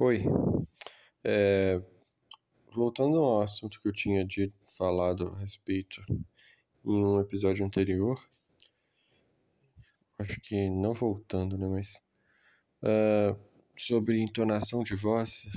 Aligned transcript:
Oi. 0.00 0.22
É, 1.24 1.82
voltando 2.70 3.18
ao 3.18 3.42
assunto 3.42 3.80
que 3.80 3.88
eu 3.88 3.92
tinha 3.92 4.24
dito, 4.24 4.54
falado 4.76 5.26
a 5.26 5.40
respeito 5.40 6.00
em 6.84 7.04
um 7.04 7.18
episódio 7.18 7.66
anterior, 7.66 8.16
acho 10.16 10.40
que 10.40 10.70
não 10.70 10.94
voltando, 10.94 11.58
né, 11.58 11.66
mas 11.66 12.00
uh, 12.84 13.36
sobre 13.76 14.20
entonação 14.20 14.84
de 14.84 14.94
voz, 14.94 15.48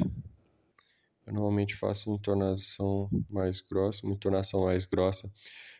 eu 1.28 1.34
normalmente 1.34 1.76
faço 1.76 2.10
uma 2.10 2.16
entonação 2.16 3.12
mais 3.30 3.62
grossa, 3.62 4.08
uma 4.08 4.16
entonação 4.16 4.64
mais 4.64 4.86
grossa 4.86 5.32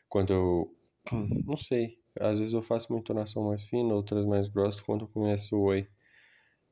quando 0.08 0.34
eu, 0.34 0.76
não 1.46 1.56
sei, 1.56 1.98
às 2.20 2.38
vezes 2.38 2.54
eu 2.54 2.62
faço 2.62 2.94
uma 2.94 3.00
entonação 3.00 3.44
mais 3.46 3.64
fina, 3.64 3.96
outras 3.96 4.24
mais 4.24 4.48
grossas 4.48 4.82
quando 4.82 5.06
eu 5.06 5.08
começo 5.08 5.58
o 5.58 5.64
oi. 5.64 5.90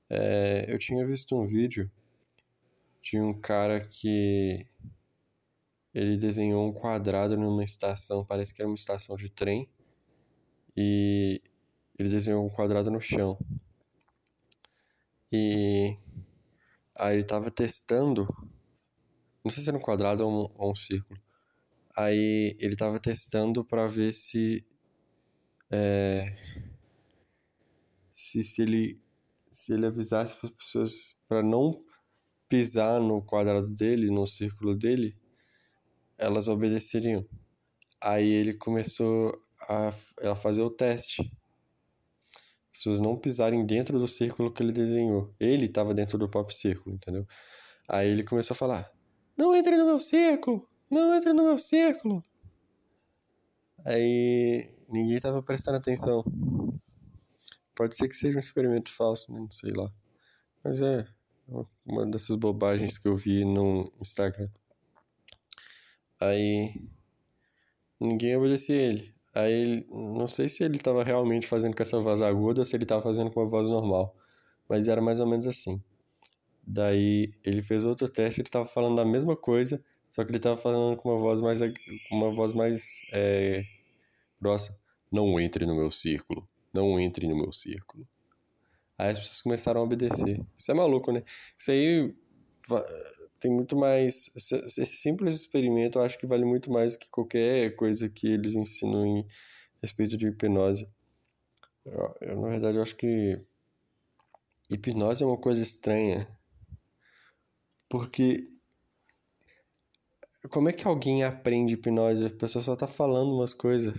É, 0.09 0.65
eu 0.67 0.79
tinha 0.79 1.05
visto 1.05 1.35
um 1.35 1.45
vídeo 1.45 1.89
de 3.01 3.19
um 3.19 3.33
cara 3.33 3.79
que 3.79 4.65
ele 5.93 6.17
desenhou 6.17 6.67
um 6.67 6.73
quadrado 6.73 7.37
numa 7.37 7.63
estação, 7.63 8.25
parece 8.25 8.53
que 8.53 8.61
era 8.61 8.69
uma 8.69 8.75
estação 8.75 9.15
de 9.15 9.29
trem, 9.29 9.69
e 10.75 11.41
ele 11.97 12.09
desenhou 12.09 12.45
um 12.45 12.49
quadrado 12.49 12.89
no 12.89 12.99
chão. 12.99 13.37
E 15.31 15.97
aí 16.95 17.15
ele 17.15 17.23
tava 17.23 17.51
testando, 17.51 18.27
não 19.43 19.51
sei 19.51 19.63
se 19.63 19.69
era 19.69 19.77
um 19.77 19.81
quadrado 19.81 20.25
ou 20.25 20.45
um, 20.45 20.51
ou 20.55 20.71
um 20.71 20.75
círculo. 20.75 21.19
Aí 21.95 22.55
ele 22.59 22.75
tava 22.75 22.99
testando 22.99 23.63
para 23.65 23.85
ver 23.87 24.13
se 24.13 24.65
é, 25.71 26.25
se, 28.11 28.43
se 28.43 28.61
ele 28.61 28.99
se 29.51 29.73
ele 29.73 29.85
avisasse 29.85 30.37
para 30.37 30.49
as 30.49 30.55
pessoas 30.55 30.91
para 31.27 31.43
não 31.43 31.83
pisar 32.47 32.99
no 32.99 33.21
quadrado 33.21 33.69
dele, 33.71 34.09
no 34.09 34.25
círculo 34.25 34.75
dele, 34.75 35.15
elas 36.17 36.47
obedeceriam. 36.47 37.25
Aí 38.01 38.27
ele 38.27 38.53
começou 38.53 39.31
a, 39.69 39.89
a 40.31 40.35
fazer 40.35 40.61
o 40.61 40.69
teste. 40.69 41.21
As 41.21 42.83
pessoas 42.83 42.99
não 42.99 43.17
pisarem 43.17 43.65
dentro 43.65 43.99
do 43.99 44.07
círculo 44.07 44.51
que 44.53 44.63
ele 44.63 44.71
desenhou. 44.71 45.33
Ele 45.39 45.65
estava 45.65 45.93
dentro 45.93 46.17
do 46.17 46.29
próprio 46.29 46.55
círculo, 46.55 46.95
entendeu? 46.95 47.25
Aí 47.87 48.09
ele 48.09 48.23
começou 48.23 48.53
a 48.53 48.57
falar: 48.57 48.91
Não 49.37 49.55
entre 49.55 49.77
no 49.77 49.85
meu 49.85 49.99
círculo! 49.99 50.67
Não 50.89 51.13
entre 51.13 51.33
no 51.33 51.43
meu 51.43 51.57
círculo! 51.57 52.23
Aí 53.85 54.69
ninguém 54.89 55.17
estava 55.17 55.41
prestando 55.43 55.77
atenção. 55.77 56.23
Pode 57.79 57.95
ser 57.95 58.09
que 58.09 58.15
seja 58.15 58.35
um 58.35 58.41
experimento 58.41 58.91
falso, 58.91 59.31
né? 59.31 59.39
Não 59.39 59.49
sei 59.49 59.71
lá. 59.71 59.89
Mas 60.61 60.81
é 60.81 61.05
uma 61.85 62.05
dessas 62.05 62.35
bobagens 62.35 62.97
que 62.97 63.07
eu 63.07 63.15
vi 63.15 63.45
no 63.45 63.89
Instagram. 64.01 64.49
Aí 66.19 66.73
ninguém 67.97 68.35
obedecia 68.35 68.75
ele. 68.75 69.15
Aí 69.33 69.87
não 69.89 70.27
sei 70.27 70.49
se 70.49 70.61
ele 70.61 70.75
estava 70.75 71.05
realmente 71.05 71.47
fazendo 71.47 71.73
com 71.73 71.81
essa 71.81 71.97
voz 72.01 72.21
aguda 72.21 72.59
ou 72.59 72.65
se 72.65 72.75
ele 72.75 72.83
estava 72.83 73.01
fazendo 73.01 73.31
com 73.31 73.39
uma 73.39 73.47
voz 73.47 73.71
normal. 73.71 74.13
Mas 74.67 74.89
era 74.89 75.01
mais 75.01 75.21
ou 75.21 75.25
menos 75.25 75.47
assim. 75.47 75.81
Daí 76.67 77.33
ele 77.45 77.61
fez 77.61 77.85
outro 77.85 78.09
teste, 78.09 78.41
ele 78.41 78.47
estava 78.49 78.65
falando 78.65 78.99
a 78.99 79.05
mesma 79.05 79.37
coisa, 79.37 79.81
só 80.09 80.25
que 80.25 80.31
ele 80.31 80.37
estava 80.37 80.57
falando 80.57 80.97
com 80.97 81.11
uma 81.11 81.17
voz 81.17 81.39
mais 81.39 81.61
uma 82.11 82.29
voz 82.29 82.51
mais 82.51 83.03
é, 83.13 83.63
grossa. 84.41 84.77
Não 85.09 85.39
entre 85.39 85.65
no 85.65 85.77
meu 85.77 85.89
círculo. 85.89 86.45
Não 86.73 86.99
entre 86.99 87.27
no 87.27 87.35
meu 87.35 87.51
círculo. 87.51 88.07
Aí 88.97 89.09
as 89.09 89.19
pessoas 89.19 89.41
começaram 89.41 89.81
a 89.81 89.83
obedecer. 89.83 90.45
Isso 90.57 90.71
é 90.71 90.73
maluco, 90.73 91.11
né? 91.11 91.23
Isso 91.57 91.71
aí 91.71 92.13
tem 93.39 93.51
muito 93.51 93.75
mais. 93.75 94.29
Esse 94.35 94.97
simples 94.97 95.35
experimento 95.35 95.97
eu 95.97 96.03
acho 96.03 96.17
que 96.17 96.27
vale 96.27 96.43
muito 96.45 96.69
mais 96.69 96.93
do 96.93 96.99
que 96.99 97.09
qualquer 97.09 97.75
coisa 97.75 98.09
que 98.09 98.27
eles 98.27 98.55
ensinam 98.55 99.05
em 99.05 99.25
respeito 99.81 100.17
de 100.17 100.27
hipnose. 100.27 100.91
Eu, 102.21 102.41
na 102.41 102.49
verdade, 102.49 102.77
eu 102.77 102.81
acho 102.81 102.95
que 102.95 103.41
hipnose 104.69 105.23
é 105.23 105.25
uma 105.25 105.37
coisa 105.37 105.63
estranha. 105.63 106.27
Porque. 107.87 108.47
Como 110.49 110.69
é 110.69 110.73
que 110.73 110.87
alguém 110.87 111.23
aprende 111.23 111.73
hipnose? 111.73 112.25
A 112.25 112.29
pessoa 112.29 112.61
só 112.61 112.75
tá 112.75 112.87
falando 112.87 113.33
umas 113.33 113.53
coisas. 113.53 113.95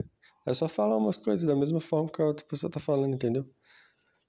É 0.47 0.55
só 0.55 0.69
falar 0.69 0.97
umas 0.97 1.19
coisas 1.19 1.47
da 1.47 1.55
mesma 1.55 1.81
forma 1.81 2.11
que 2.11 2.21
a 2.23 2.27
outra 2.27 2.47
pessoa 2.47 2.71
tá 2.71 2.81
falando, 2.81 3.15
entendeu? 3.15 3.49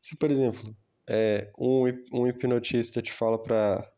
Se, 0.02 0.18
por 0.18 0.30
exemplo, 0.30 0.76
é, 1.10 1.52
um, 1.58 1.84
um 2.12 2.28
hipnotista 2.28 3.02
te 3.02 3.12
fala 3.12 3.42
pra, 3.42 3.90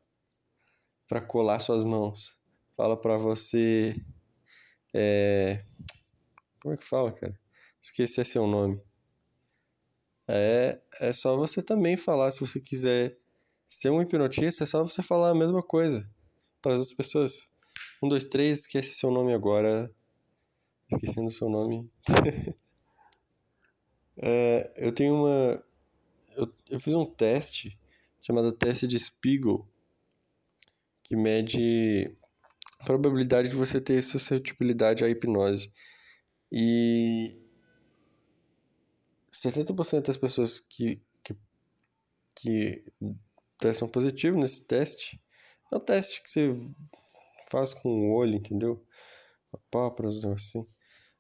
pra 1.08 1.22
colar 1.22 1.60
suas 1.60 1.84
mãos, 1.84 2.40
fala 2.78 3.00
pra 3.00 3.18
você. 3.18 3.96
É, 4.94 5.66
como 6.62 6.74
é 6.74 6.78
que 6.78 6.84
fala, 6.84 7.12
cara? 7.12 7.40
Esqueci 7.82 8.22
é 8.22 8.24
seu 8.24 8.46
nome. 8.46 8.82
É, 10.28 10.80
é 11.02 11.12
só 11.12 11.36
você 11.36 11.62
também 11.62 11.98
falar, 11.98 12.32
se 12.32 12.40
você 12.40 12.60
quiser 12.60 13.18
ser 13.68 13.90
um 13.90 14.02
hipnotista, 14.02 14.64
é 14.64 14.68
só 14.68 14.84
você 14.84 15.02
falar 15.02 15.32
a 15.32 15.36
mesma 15.36 15.62
coisa 15.64 16.10
para 16.62 16.76
as 16.76 16.94
pessoas. 16.94 17.52
Um, 18.02 18.08
dois, 18.08 18.28
três, 18.28 18.62
esquece 18.62 18.94
seu 18.94 19.12
nome 19.12 19.34
agora 19.34 19.94
esquecendo 20.92 21.28
o 21.28 21.32
seu 21.32 21.50
nome. 21.50 21.90
é, 24.18 24.74
eu 24.78 24.92
tenho 24.94 25.16
uma. 25.16 25.64
Eu, 26.36 26.54
eu 26.70 26.80
fiz 26.80 26.96
um 26.96 27.06
teste 27.06 27.78
chamado 28.22 28.52
teste 28.52 28.88
de 28.88 28.98
Spiegel, 29.00 29.68
que 31.04 31.16
mede 31.16 32.16
a 32.80 32.86
probabilidade 32.86 33.50
de 33.50 33.56
você 33.56 33.80
ter 33.80 34.02
suscetibilidade 34.02 35.04
à 35.04 35.10
hipnose. 35.10 35.72
E 36.52 37.38
70% 39.32 40.06
das 40.06 40.18
pessoas 40.18 40.60
que, 40.60 40.98
que, 41.24 41.36
que 42.36 42.84
testam 43.60 43.90
positivo 43.90 44.38
nesse 44.38 44.66
teste, 44.68 45.22
é 45.72 45.76
um 45.76 45.80
teste 45.80 46.22
que 46.22 46.30
você 46.30 46.54
faz 47.50 47.74
com 47.74 47.90
o 47.90 48.14
olho, 48.14 48.36
entendeu? 48.36 48.86
Pálpebras, 49.70 50.24
assim. 50.26 50.68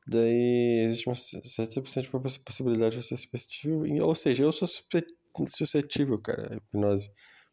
Daí 0.06 0.84
existe 0.84 1.08
uma 1.08 1.16
70% 1.16 2.02
de 2.02 2.40
possibilidade 2.40 2.98
de 2.98 3.04
você 3.04 3.16
ser 3.16 3.28
suscetível. 3.28 4.06
Ou 4.06 4.16
seja, 4.16 4.44
eu 4.44 4.52
sou 4.52 4.68
suscetível, 5.48 6.20
cara, 6.20 6.54
a 6.54 6.56
hipnose. 6.56 7.12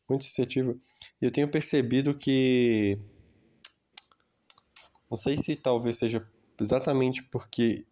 Muito 0.09 0.25
suscetível. 0.25 0.79
E 1.21 1.25
eu 1.25 1.31
tenho 1.31 1.49
percebido 1.49 2.17
que. 2.17 2.99
Não 5.09 5.17
sei 5.17 5.39
se 5.39 5.57
talvez 5.57 5.99
seja 5.99 6.27
exatamente 6.61 7.23
porque 7.25 7.87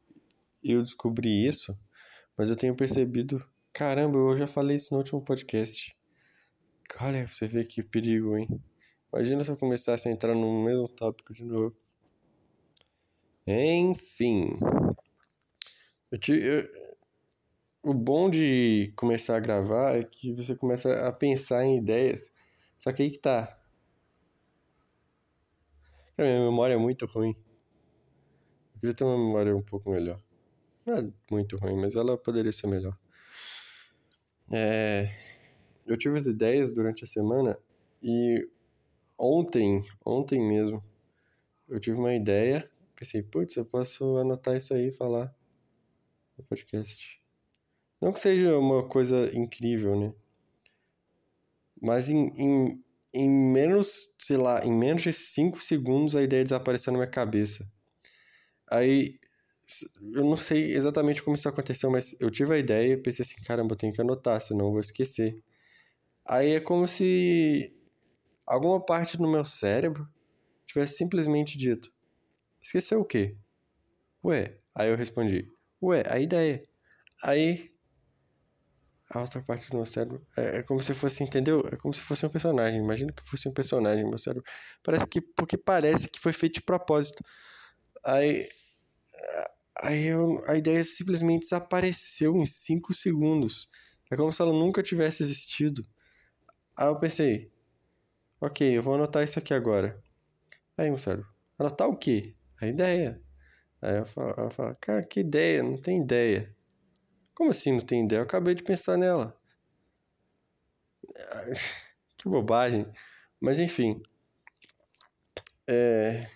eu 0.63 0.83
descobri 0.83 1.47
isso, 1.47 1.79
mas 2.37 2.51
eu 2.51 2.57
tenho 2.57 2.75
percebido. 2.75 3.45
Caramba, 3.73 4.19
eu 4.19 4.37
já 4.37 4.47
falei 4.47 4.77
isso 4.77 4.93
no 4.93 4.99
último 4.99 5.23
podcast. 5.23 5.97
Olha, 7.01 7.27
você 7.29 7.47
vê 7.47 7.65
que 7.65 7.83
perigo, 7.83 8.37
hein? 8.37 8.49
Imagina 9.13 9.45
se 9.45 9.51
eu 9.51 9.57
começasse 9.57 10.09
a 10.09 10.13
entrar 10.13 10.35
no 10.35 10.65
mesmo 10.65 10.89
tópico 10.89 11.33
de 11.33 11.45
novo. 11.45 11.73
Enfim. 13.51 14.59
Eu 16.11 16.19
te, 16.19 16.33
eu, 16.33 16.69
o 17.83 17.95
bom 17.95 18.29
de 18.29 18.93
começar 18.95 19.39
a 19.39 19.41
gravar 19.41 19.97
é 19.97 20.05
que 20.05 20.35
você 20.35 20.55
começa 20.55 21.09
a 21.09 21.13
pensar 21.13 21.65
em 21.65 21.79
ideias. 21.79 22.31
Só 22.79 22.93
que 22.93 23.03
aí 23.03 23.11
que 23.11 23.19
tá. 23.19 23.59
A 26.19 26.23
minha 26.23 26.45
memória 26.45 26.75
é 26.75 26.77
muito 26.77 27.07
ruim. 27.07 27.35
Eu 28.75 28.81
queria 28.81 28.95
ter 28.95 29.05
uma 29.05 29.17
memória 29.17 29.57
um 29.57 29.63
pouco 29.63 29.91
melhor. 29.93 30.21
Não 30.85 30.99
é 30.99 31.11
muito 31.31 31.57
ruim, 31.57 31.81
mas 31.81 31.97
ela 31.97 32.19
poderia 32.19 32.53
ser 32.53 32.67
melhor. 32.67 32.99
É, 34.53 35.11
eu 35.87 35.97
tive 35.97 36.19
as 36.19 36.27
ideias 36.27 36.71
durante 36.71 37.05
a 37.05 37.07
semana 37.07 37.59
e 38.03 38.47
ontem, 39.17 39.83
ontem 40.05 40.39
mesmo, 40.39 40.85
eu 41.67 41.81
tive 41.81 41.99
uma 41.99 42.15
ideia 42.15 42.71
Pensei, 42.99 43.23
putz, 43.23 43.57
eu 43.57 43.65
posso 43.65 44.17
anotar 44.17 44.57
isso 44.57 44.75
aí 44.75 44.89
e 44.89 44.93
falar 44.93 45.33
no 46.37 46.43
podcast. 46.43 47.23
Não 48.01 48.13
que 48.13 48.19
seja 48.19 48.59
uma 48.59 48.89
coisa 48.89 49.31
incrível, 49.39 49.99
né? 49.99 50.13
Mas 51.81 52.11
em, 52.11 52.27
em, 52.37 52.85
em 53.15 53.31
menos, 53.31 54.17
sei 54.19 54.37
lá, 54.37 54.65
em 54.65 54.73
menos 54.73 55.03
de 55.03 55.13
5 55.13 55.61
segundos 55.63 56.17
a 56.17 56.23
ideia 56.23 56.43
desapareceu 56.43 56.93
na 56.93 56.99
minha 56.99 57.11
cabeça. 57.11 57.71
Aí, 58.67 59.21
eu 60.13 60.25
não 60.25 60.37
sei 60.37 60.75
exatamente 60.75 61.23
como 61.23 61.37
isso 61.37 61.49
aconteceu, 61.49 61.93
mas 61.93 62.21
eu 62.21 62.33
tive 62.33 62.55
a 62.55 62.59
ideia 62.59 62.95
e 62.95 62.97
pensei 62.97 63.23
assim, 63.23 63.41
caramba, 63.45 63.75
eu 63.75 63.79
tenho 63.79 63.93
que 63.93 64.01
anotar, 64.01 64.41
senão 64.41 64.67
eu 64.67 64.73
vou 64.73 64.81
esquecer. 64.81 65.41
Aí 66.27 66.51
é 66.51 66.61
como 66.61 66.85
se 66.89 67.73
alguma 68.45 68.85
parte 68.85 69.17
do 69.17 69.31
meu 69.31 69.45
cérebro 69.45 70.09
tivesse 70.67 70.97
simplesmente 70.97 71.57
dito: 71.57 71.93
Esqueceu 72.63 73.01
o 73.01 73.05
quê? 73.05 73.37
Ué, 74.25 74.59
aí 74.77 74.91
eu 74.91 74.97
respondi, 74.97 75.49
ué, 75.83 76.03
a 76.09 76.19
ideia. 76.19 76.63
Aí, 77.23 77.73
a 79.11 79.21
outra 79.21 79.43
parte 79.43 79.71
do 79.71 79.77
meu 79.77 79.87
cérebro. 79.87 80.25
É, 80.37 80.59
é, 80.59 80.63
como 80.63 80.83
se 80.83 80.93
fosse, 80.95 81.23
entendeu? 81.25 81.67
É 81.73 81.77
como 81.77 81.95
se 81.95 82.03
fosse 82.03 82.27
um 82.27 82.29
personagem. 82.29 82.79
Imagina 82.81 83.13
que 83.13 83.23
fosse 83.23 83.49
um 83.49 83.53
personagem. 83.53 84.05
Meu 84.05 84.19
cérebro. 84.19 84.45
Parece 84.83 85.07
que. 85.07 85.21
Porque 85.21 85.57
parece 85.57 86.11
que 86.11 86.21
foi 86.21 86.33
feito 86.33 86.55
de 86.55 86.63
propósito. 86.63 87.23
Aí. 88.05 88.49
Aí 89.81 90.07
eu, 90.07 90.43
a 90.47 90.57
ideia 90.57 90.83
simplesmente 90.83 91.43
desapareceu 91.43 92.37
em 92.37 92.45
5 92.45 92.93
segundos. 92.93 93.69
É 94.11 94.17
como 94.17 94.33
se 94.33 94.43
ela 94.43 94.53
nunca 94.53 94.83
tivesse 94.83 95.23
existido. 95.23 95.87
Aí 96.77 96.89
eu 96.89 96.99
pensei. 96.99 97.51
Ok, 98.41 98.77
eu 98.77 98.83
vou 98.83 98.95
anotar 98.95 99.23
isso 99.25 99.39
aqui 99.39 99.55
agora. 99.55 100.01
Aí, 100.77 100.89
meu 100.89 100.99
cérebro. 100.99 101.29
Anotar 101.59 101.89
o 101.89 101.97
quê? 101.97 102.35
A 102.61 102.67
ideia. 102.67 103.21
Aí 103.81 103.99
eu 103.99 104.07
falo, 104.07 104.35
eu 104.37 104.51
falo, 104.51 104.77
cara, 104.81 105.05
que 105.05 105.21
ideia? 105.21 105.63
Não 105.63 105.77
tem 105.77 106.03
ideia. 106.03 106.55
Como 107.35 107.51
assim 107.51 107.73
não 107.73 107.81
tem 107.81 108.05
ideia? 108.05 108.21
Eu 108.21 108.25
acabei 108.25 108.55
de 108.55 108.63
pensar 108.65 108.97
nela. 108.97 109.33
que 112.19 112.29
bobagem. 112.29 112.87
Mas 113.41 113.59
enfim. 113.61 114.03
É... 115.69 116.27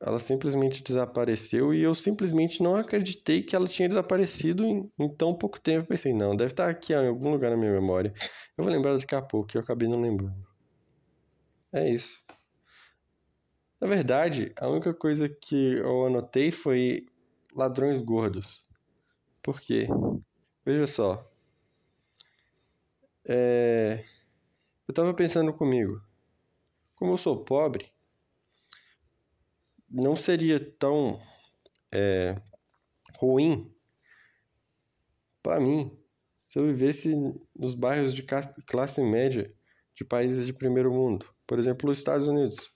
Ela 0.00 0.18
simplesmente 0.18 0.82
desapareceu 0.82 1.72
e 1.74 1.82
eu 1.82 1.94
simplesmente 1.94 2.62
não 2.62 2.76
acreditei 2.76 3.42
que 3.42 3.56
ela 3.56 3.66
tinha 3.66 3.88
desaparecido 3.88 4.62
em, 4.64 4.92
em 4.98 5.08
tão 5.08 5.34
pouco 5.34 5.58
tempo. 5.58 5.84
Eu 5.84 5.88
pensei, 5.88 6.12
não, 6.12 6.36
deve 6.36 6.52
estar 6.52 6.68
aqui 6.68 6.92
em 6.92 7.08
algum 7.08 7.30
lugar 7.30 7.50
na 7.50 7.56
minha 7.56 7.72
memória. 7.72 8.12
Eu 8.56 8.62
vou 8.64 8.72
lembrar 8.72 8.96
daqui 8.96 9.14
a 9.14 9.22
pouco, 9.22 9.56
eu 9.56 9.62
acabei 9.62 9.88
não 9.88 10.00
lembrando. 10.00 10.46
É 11.72 11.88
isso. 11.88 12.25
Na 13.80 13.86
verdade, 13.86 14.52
a 14.58 14.68
única 14.68 14.94
coisa 14.94 15.28
que 15.28 15.74
eu 15.74 16.06
anotei 16.06 16.50
foi 16.50 17.06
ladrões 17.54 18.00
gordos. 18.02 18.66
Por 19.42 19.60
quê? 19.60 19.86
Veja 20.64 20.86
só. 20.86 21.30
É... 23.28 24.04
Eu 24.88 24.94
tava 24.94 25.12
pensando 25.12 25.52
comigo. 25.52 26.00
Como 26.94 27.12
eu 27.12 27.18
sou 27.18 27.44
pobre, 27.44 27.92
não 29.88 30.16
seria 30.16 30.58
tão 30.78 31.20
é, 31.92 32.34
ruim 33.18 33.72
para 35.42 35.60
mim 35.60 35.96
se 36.48 36.58
eu 36.58 36.66
vivesse 36.66 37.14
nos 37.54 37.74
bairros 37.74 38.14
de 38.14 38.22
classe 38.22 39.02
média 39.02 39.52
de 39.94 40.04
países 40.04 40.46
de 40.46 40.52
primeiro 40.52 40.92
mundo, 40.92 41.26
por 41.46 41.58
exemplo, 41.58 41.90
os 41.90 41.98
Estados 41.98 42.28
Unidos. 42.28 42.75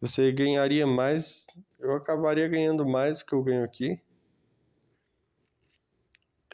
Você 0.00 0.32
ganharia 0.32 0.86
mais, 0.86 1.46
eu 1.78 1.92
acabaria 1.92 2.48
ganhando 2.48 2.86
mais 2.86 3.18
do 3.18 3.26
que 3.26 3.34
eu 3.34 3.42
ganho 3.42 3.64
aqui 3.64 4.00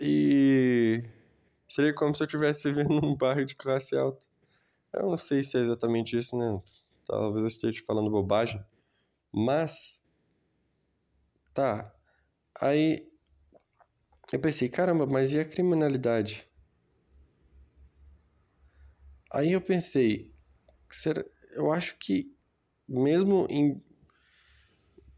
e 0.00 1.02
seria 1.66 1.94
como 1.94 2.14
se 2.14 2.22
eu 2.22 2.26
estivesse 2.26 2.64
vivendo 2.70 3.00
num 3.00 3.16
bairro 3.16 3.44
de 3.44 3.54
classe 3.54 3.96
alta. 3.96 4.26
Eu 4.92 5.10
não 5.10 5.18
sei 5.18 5.42
se 5.42 5.58
é 5.58 5.60
exatamente 5.60 6.16
isso, 6.16 6.36
né? 6.36 6.62
Talvez 7.06 7.42
eu 7.42 7.48
esteja 7.48 7.82
falando 7.84 8.10
bobagem. 8.10 8.64
Mas. 9.32 10.02
Tá. 11.54 11.94
Aí. 12.60 13.06
Eu 14.32 14.40
pensei, 14.40 14.68
caramba, 14.68 15.06
mas 15.06 15.32
e 15.32 15.38
a 15.38 15.44
criminalidade? 15.44 16.48
Aí 19.32 19.52
eu 19.52 19.60
pensei, 19.60 20.32
será, 20.90 21.24
eu 21.52 21.70
acho 21.70 21.96
que 21.98 22.35
mesmo 22.88 23.46
em 23.50 23.82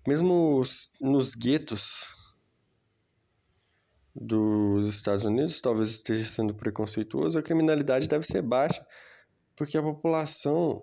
mesmo 0.07 0.63
nos 1.01 1.35
guetos 1.35 2.15
dos 4.15 4.95
Estados 4.95 5.25
Unidos, 5.25 5.61
talvez 5.61 5.91
esteja 5.91 6.25
sendo 6.25 6.55
preconceituoso, 6.55 7.39
a 7.39 7.43
criminalidade 7.43 8.09
deve 8.09 8.25
ser 8.25 8.43
baixa, 8.43 8.85
porque 9.55 9.77
a 9.77 9.83
população, 9.83 10.83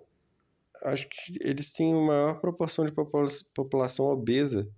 acho 0.84 1.08
que 1.08 1.38
eles 1.40 1.72
têm 1.72 1.92
a 1.92 2.06
maior 2.06 2.40
proporção 2.40 2.84
de 2.84 2.92
popula 2.92 3.26
população 3.54 4.06
obesa 4.06 4.70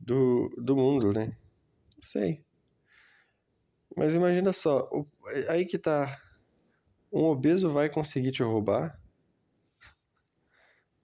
do, 0.00 0.48
do 0.56 0.76
mundo, 0.76 1.12
né? 1.12 1.36
Sei. 2.00 2.42
Mas 3.96 4.14
imagina 4.14 4.52
só, 4.52 4.88
aí 5.48 5.66
que 5.66 5.78
tá, 5.78 6.18
um 7.12 7.24
obeso 7.24 7.70
vai 7.70 7.90
conseguir 7.90 8.30
te 8.30 8.42
roubar? 8.42 8.99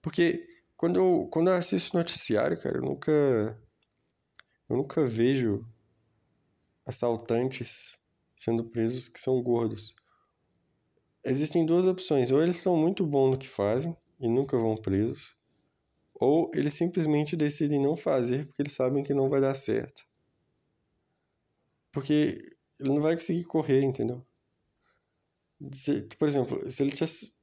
Porque 0.01 0.47
quando 0.75 0.99
eu, 0.99 1.27
quando 1.31 1.49
eu 1.49 1.55
assisto 1.55 1.97
noticiário, 1.97 2.59
cara, 2.59 2.77
eu 2.77 2.81
nunca, 2.81 3.11
eu 4.69 4.77
nunca 4.77 5.05
vejo 5.05 5.65
assaltantes 6.85 7.97
sendo 8.35 8.63
presos 8.63 9.09
que 9.09 9.19
são 9.19 9.41
gordos. 9.41 9.95
Existem 11.25 11.65
duas 11.65 11.87
opções: 11.87 12.31
ou 12.31 12.41
eles 12.41 12.57
são 12.57 12.77
muito 12.77 13.05
bons 13.05 13.31
no 13.31 13.37
que 13.37 13.47
fazem 13.47 13.95
e 14.19 14.27
nunca 14.27 14.57
vão 14.57 14.77
presos, 14.77 15.35
ou 16.13 16.49
eles 16.53 16.73
simplesmente 16.73 17.35
decidem 17.35 17.81
não 17.81 17.97
fazer 17.97 18.45
porque 18.45 18.61
eles 18.61 18.73
sabem 18.73 19.03
que 19.03 19.13
não 19.13 19.27
vai 19.27 19.41
dar 19.41 19.55
certo. 19.55 20.07
Porque 21.91 22.55
ele 22.79 22.89
não 22.89 23.01
vai 23.01 23.15
conseguir 23.15 23.43
correr, 23.45 23.81
entendeu? 23.83 24.25
Se, 25.71 26.03
por 26.19 26.27
exemplo, 26.27 26.69
se 26.69 26.83
ele 26.83 26.91
tivesse, 26.91 27.36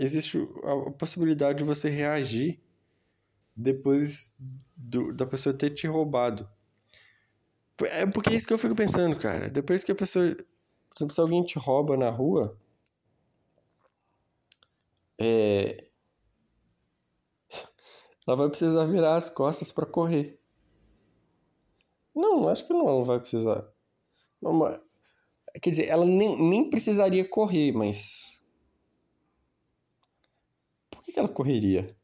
existe 0.00 0.38
a 0.64 0.90
possibilidade 0.92 1.58
de 1.58 1.64
você 1.64 1.90
reagir 1.90 2.58
depois 3.54 4.36
do, 4.74 5.12
da 5.12 5.26
pessoa 5.26 5.56
ter 5.56 5.70
te 5.70 5.86
roubado. 5.86 6.48
É 7.82 8.06
porque 8.06 8.30
é 8.30 8.34
isso 8.34 8.46
que 8.46 8.52
eu 8.52 8.58
fico 8.58 8.74
pensando, 8.74 9.16
cara. 9.18 9.50
Depois 9.50 9.84
que 9.84 9.92
a 9.92 9.94
pessoa. 9.94 10.36
Se 10.96 11.20
alguém 11.20 11.44
te 11.44 11.58
rouba 11.58 11.96
na 11.96 12.10
rua. 12.10 12.58
É. 15.20 15.86
Ela 18.26 18.36
vai 18.36 18.48
precisar 18.48 18.84
virar 18.84 19.16
as 19.16 19.28
costas 19.28 19.72
para 19.72 19.86
correr. 19.86 20.38
Não, 22.14 22.48
acho 22.48 22.66
que 22.66 22.72
não, 22.72 22.88
ela 22.88 23.02
vai 23.02 23.18
precisar. 23.18 23.66
Não, 24.40 24.52
mas... 24.52 24.80
Quer 25.60 25.70
dizer, 25.70 25.88
ela 25.88 26.04
nem, 26.04 26.40
nem 26.48 26.70
precisaria 26.70 27.26
correr, 27.28 27.72
mas. 27.72 28.39
Que 31.12 31.18
ela 31.18 31.28
correria? 31.28 31.96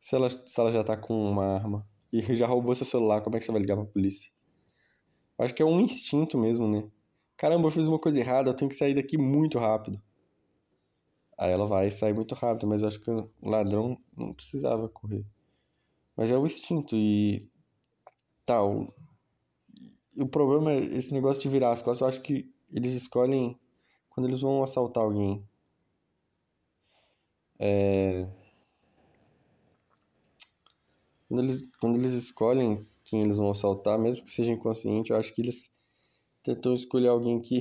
Se 0.00 0.16
ela, 0.16 0.28
se 0.28 0.60
ela 0.60 0.70
já 0.70 0.84
tá 0.84 0.96
com 0.96 1.14
uma 1.24 1.44
arma 1.44 1.86
e 2.12 2.20
já 2.34 2.46
roubou 2.46 2.74
seu 2.74 2.84
celular, 2.84 3.22
como 3.22 3.36
é 3.36 3.38
que 3.38 3.44
você 3.46 3.52
vai 3.52 3.60
ligar 3.60 3.76
pra 3.76 3.84
polícia? 3.84 4.30
Acho 5.38 5.54
que 5.54 5.62
é 5.62 5.66
um 5.66 5.80
instinto 5.80 6.36
mesmo, 6.38 6.68
né? 6.68 6.90
Caramba, 7.36 7.66
eu 7.66 7.70
fiz 7.70 7.86
uma 7.86 7.98
coisa 7.98 8.18
errada, 8.18 8.50
eu 8.50 8.54
tenho 8.54 8.68
que 8.68 8.76
sair 8.76 8.94
daqui 8.94 9.16
muito 9.16 9.58
rápido. 9.58 10.00
Aí 11.38 11.50
ela 11.50 11.66
vai 11.66 11.90
sair 11.90 12.12
muito 12.12 12.34
rápido, 12.34 12.68
mas 12.68 12.84
acho 12.84 13.00
que 13.00 13.10
o 13.10 13.30
ladrão 13.42 13.98
não 14.16 14.30
precisava 14.30 14.88
correr. 14.88 15.24
Mas 16.16 16.30
é 16.30 16.36
o 16.36 16.46
instinto 16.46 16.94
e 16.94 17.48
tal. 18.44 18.94
O 20.18 20.28
problema 20.28 20.72
é 20.72 20.78
esse 20.78 21.12
negócio 21.14 21.42
de 21.42 21.48
virar 21.48 21.70
as 21.70 21.80
costas. 21.80 22.00
Eu 22.00 22.08
acho 22.08 22.20
que 22.20 22.52
eles 22.70 22.92
escolhem 22.92 23.58
quando 24.10 24.28
eles 24.28 24.42
vão 24.42 24.62
assaltar 24.62 25.02
alguém. 25.02 25.44
É... 27.64 28.26
Quando 31.28 31.42
eles, 31.44 31.70
quando 31.80 31.96
eles 31.96 32.12
escolhem 32.12 32.84
quem 33.04 33.22
eles 33.22 33.36
vão 33.36 33.50
assaltar, 33.50 33.96
mesmo 33.98 34.24
que 34.24 34.32
seja 34.32 34.50
inconsciente, 34.50 35.12
eu 35.12 35.16
acho 35.16 35.32
que 35.32 35.40
eles 35.40 35.70
tentam 36.42 36.74
escolher 36.74 37.08
alguém 37.08 37.40
que, 37.40 37.60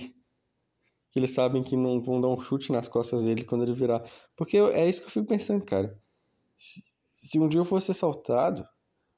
que 1.12 1.20
eles 1.20 1.30
sabem 1.32 1.62
que 1.62 1.78
não 1.78 2.02
vão 2.02 2.20
dar 2.20 2.30
um 2.30 2.42
chute 2.42 2.72
nas 2.72 2.88
costas 2.88 3.24
dele 3.24 3.44
quando 3.44 3.62
ele 3.62 3.74
virar. 3.74 4.04
Porque 4.36 4.58
é 4.58 4.90
isso 4.90 5.02
que 5.02 5.08
eu 5.08 5.12
fico 5.12 5.28
pensando, 5.28 5.64
cara. 5.64 5.96
Se, 6.58 7.38
um 7.38 7.48
dia 7.48 7.60
eu 7.60 7.66
fosse 7.66 7.92
assaltado, 7.92 8.68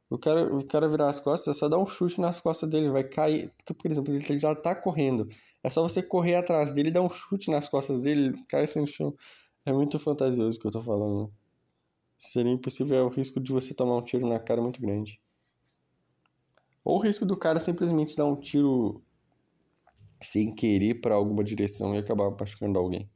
o 0.09 0.17
cara, 0.17 0.53
o 0.53 0.67
cara 0.67 0.89
virar 0.89 1.09
as 1.09 1.19
costas, 1.19 1.55
é 1.55 1.59
só 1.59 1.69
dar 1.69 1.79
um 1.79 1.85
chute 1.85 2.19
nas 2.19 2.41
costas 2.41 2.69
dele, 2.69 2.89
vai 2.89 3.05
cair. 3.05 3.53
Porque, 3.57 3.73
por 3.73 3.89
exemplo, 3.89 4.13
ele 4.13 4.37
já 4.37 4.53
tá 4.53 4.75
correndo. 4.75 5.29
É 5.63 5.69
só 5.69 5.81
você 5.81 6.03
correr 6.03 6.35
atrás 6.35 6.73
dele 6.73 6.91
dar 6.91 7.01
um 7.01 7.09
chute 7.09 7.49
nas 7.49 7.69
costas 7.69 8.01
dele, 8.01 8.33
cai 8.49 8.65
assim 8.65 8.81
no 8.81 8.87
chão. 8.87 9.15
É 9.65 9.71
muito 9.71 9.97
fantasioso 9.97 10.57
o 10.57 10.61
que 10.61 10.67
eu 10.67 10.71
tô 10.71 10.81
falando. 10.81 11.27
Né? 11.27 11.33
Seria 12.17 12.51
impossível, 12.51 12.97
é 12.97 13.01
o 13.03 13.09
risco 13.09 13.39
de 13.39 13.51
você 13.51 13.73
tomar 13.73 13.97
um 13.97 14.01
tiro 14.01 14.27
na 14.27 14.39
cara 14.39 14.61
muito 14.61 14.81
grande. 14.81 15.21
Ou 16.83 16.97
o 16.97 17.01
risco 17.01 17.25
do 17.25 17.37
cara 17.37 17.59
simplesmente 17.59 18.15
dar 18.15 18.25
um 18.25 18.35
tiro 18.35 19.01
sem 20.21 20.53
querer 20.53 21.01
para 21.01 21.15
alguma 21.15 21.43
direção 21.43 21.95
e 21.95 21.97
acabar 21.97 22.29
machucando 22.31 22.79
alguém. 22.79 23.09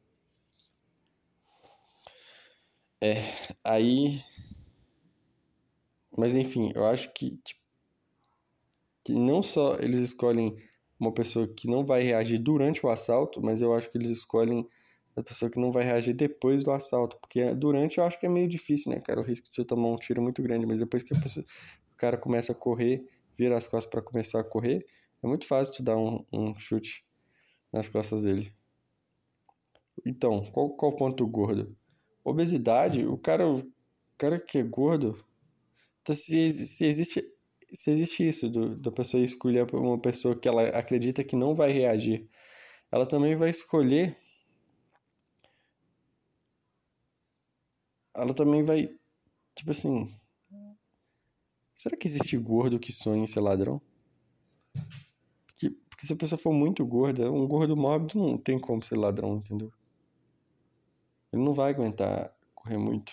É, 3.02 3.16
aí. 3.64 4.22
Mas 6.18 6.36
enfim, 6.36 6.72
eu 6.74 6.86
acho 6.86 7.14
que, 7.14 7.38
tipo, 7.44 7.62
que 9.04 9.14
não 9.14 9.42
só 9.44 9.76
eles 9.76 10.00
escolhem 10.00 10.58
uma 11.00 11.14
pessoa 11.14 11.48
que 11.48 11.70
não 11.70 11.86
vai 11.86 12.02
reagir 12.02 12.40
durante 12.40 12.86
o 12.86 12.90
assalto, 12.90 13.42
mas 13.42 13.62
eu 13.62 13.74
acho 13.74 13.90
que 13.90 13.98
eles 13.98 14.10
escolhem 14.10 14.68
a 15.18 15.24
pessoa 15.24 15.50
que 15.50 15.60
não 15.60 15.72
vai 15.72 15.84
reagir 15.84 16.14
depois 16.14 16.64
do 16.64 16.72
assalto. 16.72 17.18
Porque 17.20 17.54
durante 17.54 17.98
eu 17.98 18.04
acho 18.04 18.20
que 18.20 18.26
é 18.26 18.30
meio 18.30 18.48
difícil, 18.48 18.92
né, 18.92 19.00
cara? 19.02 19.20
O 19.20 19.24
risco 19.24 19.48
de 19.48 19.56
você 19.56 19.66
tomar 19.66 19.90
um 19.90 19.98
tiro 19.98 20.22
é 20.22 20.24
muito 20.24 20.42
grande, 20.42 20.66
mas 20.66 20.80
depois 20.80 21.04
que 21.04 21.14
pessoa, 21.20 21.46
o 21.94 21.98
cara 21.98 22.18
começa 22.18 22.52
a 22.52 22.56
correr 22.56 23.06
vira 23.38 23.56
as 23.56 23.68
costas 23.68 23.90
para 23.90 24.02
começar 24.02 24.40
a 24.40 24.44
correr, 24.44 24.86
É 25.24 25.28
muito 25.28 25.46
fácil 25.46 25.76
te 25.76 25.84
dar 25.84 25.96
um, 25.98 26.26
um 26.34 26.58
chute 26.58 27.06
nas 27.72 27.88
costas 27.88 28.24
dele. 28.24 28.52
Então, 30.06 30.44
qual, 30.52 30.70
qual 30.72 30.92
o 30.92 30.96
ponto 30.96 31.24
do 31.24 31.30
gordo? 31.30 31.76
Obesidade, 32.24 33.06
o 33.06 33.18
cara, 33.18 33.48
o 33.48 33.64
cara 34.18 34.40
que 34.40 34.58
é 34.58 34.64
gordo, 34.64 35.18
então, 36.02 36.16
se, 36.16 36.52
se 36.52 36.86
existe 36.86 37.34
se 37.70 37.92
existe 37.92 38.26
isso 38.26 38.50
do, 38.50 38.78
da 38.78 38.90
pessoa 38.90 39.22
escolher 39.22 39.68
uma 39.74 40.00
pessoa 40.00 40.34
que 40.34 40.48
ela 40.48 40.64
acredita 40.70 41.22
que 41.22 41.36
não 41.36 41.54
vai 41.54 41.70
reagir, 41.70 42.30
ela 42.90 43.06
também 43.06 43.36
vai 43.36 43.50
escolher 43.50 44.16
ela 48.18 48.34
também 48.34 48.64
vai 48.64 48.90
tipo 49.56 49.72
assim, 49.72 50.08
será 51.74 51.98
que 51.98 52.08
existe 52.08 52.38
gordo 52.38 52.80
que 52.80 52.92
sonha 52.92 53.24
em 53.24 53.28
ser 53.28 53.40
ladrão? 53.42 53.82
Porque, 55.46 55.72
porque 55.90 56.06
se 56.06 56.14
a 56.14 56.16
pessoa 56.16 56.40
for 56.40 56.54
muito 56.54 56.86
gorda, 56.86 57.32
um 57.32 57.48
gordo 57.48 57.76
mórbido 57.76 58.20
não 58.20 58.38
tem 58.38 58.60
como 58.60 58.84
ser 58.84 58.98
ladrão, 58.98 59.38
entendeu? 59.38 59.72
Ele 61.32 61.44
não 61.44 61.54
vai 61.54 61.72
aguentar 61.72 62.36
correr 62.54 62.78
muito. 62.78 63.12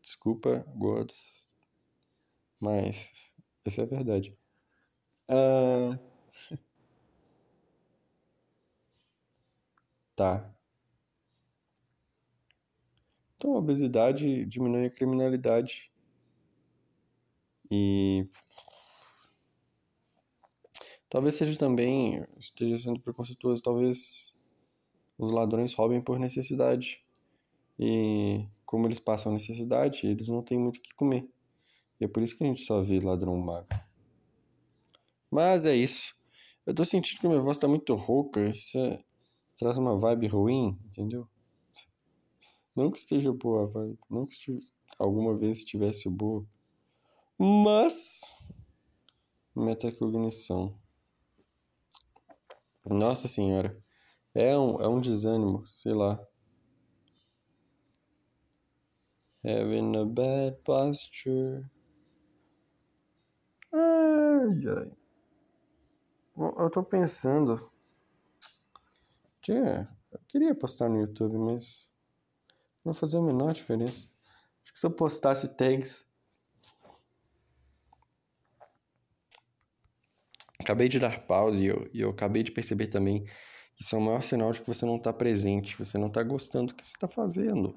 Desculpa, 0.00 0.64
gordos. 0.76 1.46
Mas 2.60 3.32
essa 3.64 3.82
é 3.82 3.84
a 3.84 3.88
verdade. 3.88 4.36
Uh... 5.28 5.98
tá. 10.14 10.54
Então, 13.40 13.54
a 13.54 13.58
obesidade 13.58 14.44
diminui 14.44 14.84
a 14.84 14.90
criminalidade. 14.90 15.90
E 17.70 18.28
talvez 21.08 21.36
seja 21.36 21.58
também, 21.58 22.22
esteja 22.36 22.76
sendo 22.76 23.00
preconceituoso, 23.00 23.62
talvez 23.62 24.36
os 25.16 25.32
ladrões 25.32 25.72
roubem 25.72 26.02
por 26.02 26.18
necessidade. 26.18 27.02
E 27.78 28.46
como 28.66 28.86
eles 28.86 29.00
passam 29.00 29.32
necessidade, 29.32 30.06
eles 30.06 30.28
não 30.28 30.42
têm 30.42 30.58
muito 30.58 30.76
o 30.76 30.82
que 30.82 30.94
comer. 30.94 31.26
E 31.98 32.04
é 32.04 32.08
por 32.08 32.22
isso 32.22 32.36
que 32.36 32.44
a 32.44 32.46
gente 32.46 32.62
só 32.62 32.82
vê 32.82 33.00
ladrão 33.00 33.38
mago. 33.38 33.68
Mas 35.30 35.64
é 35.64 35.74
isso. 35.74 36.14
Eu 36.66 36.74
tô 36.74 36.84
sentindo 36.84 37.18
que 37.18 37.26
minha 37.26 37.40
voz 37.40 37.58
tá 37.58 37.66
muito 37.66 37.94
rouca. 37.94 38.50
Isso 38.50 38.76
é... 38.76 39.02
traz 39.56 39.78
uma 39.78 39.96
vibe 39.96 40.26
ruim, 40.26 40.78
entendeu? 40.84 41.26
Não 42.80 42.90
que 42.90 42.96
esteja 42.96 43.30
boa 43.30 43.66
vibe. 43.66 43.98
Não 44.08 44.24
que 44.24 44.32
estive... 44.32 44.66
alguma 44.98 45.36
vez 45.36 45.58
estivesse 45.58 46.08
boa. 46.08 46.46
Mas. 47.38 48.38
Metacognição. 49.54 50.80
Nossa 52.86 53.28
senhora. 53.28 53.78
É 54.34 54.56
um, 54.56 54.80
é 54.80 54.88
um 54.88 54.98
desânimo, 54.98 55.66
sei 55.66 55.92
lá. 55.92 56.18
Having 59.44 59.96
a 59.98 60.04
bad 60.06 60.56
posture. 60.64 61.70
Ai, 63.74 64.66
ai. 64.78 64.96
Eu 66.34 66.70
tô 66.70 66.82
pensando. 66.82 67.70
Tinha. 69.42 69.94
Eu 70.10 70.20
queria 70.26 70.54
postar 70.54 70.88
no 70.88 70.98
YouTube, 70.98 71.36
mas. 71.36 71.89
Não 72.84 72.94
fazia 72.94 73.18
a 73.18 73.22
menor 73.22 73.52
diferença. 73.52 74.08
Acho 74.62 74.72
que 74.72 74.78
se 74.78 74.86
eu 74.86 74.90
postasse 74.90 75.56
tags. 75.56 76.04
Acabei 80.58 80.88
de 80.88 80.98
dar 80.98 81.26
pausa 81.26 81.58
e 81.58 81.66
eu, 81.66 81.90
e 81.92 82.00
eu 82.00 82.10
acabei 82.10 82.42
de 82.42 82.52
perceber 82.52 82.86
também 82.86 83.24
que 83.74 83.82
isso 83.82 83.94
é 83.96 83.98
o 83.98 84.02
maior 84.02 84.22
sinal 84.22 84.52
de 84.52 84.60
que 84.60 84.66
você 84.66 84.84
não 84.84 84.96
está 84.96 85.12
presente, 85.12 85.76
você 85.76 85.96
não 85.96 86.08
está 86.08 86.22
gostando 86.22 86.68
do 86.68 86.74
que 86.74 86.86
você 86.86 86.94
está 86.94 87.08
fazendo. 87.08 87.74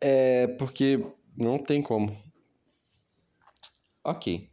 É 0.00 0.46
porque 0.58 1.04
não 1.36 1.58
tem 1.58 1.82
como. 1.82 2.16
Ok. 4.02 4.50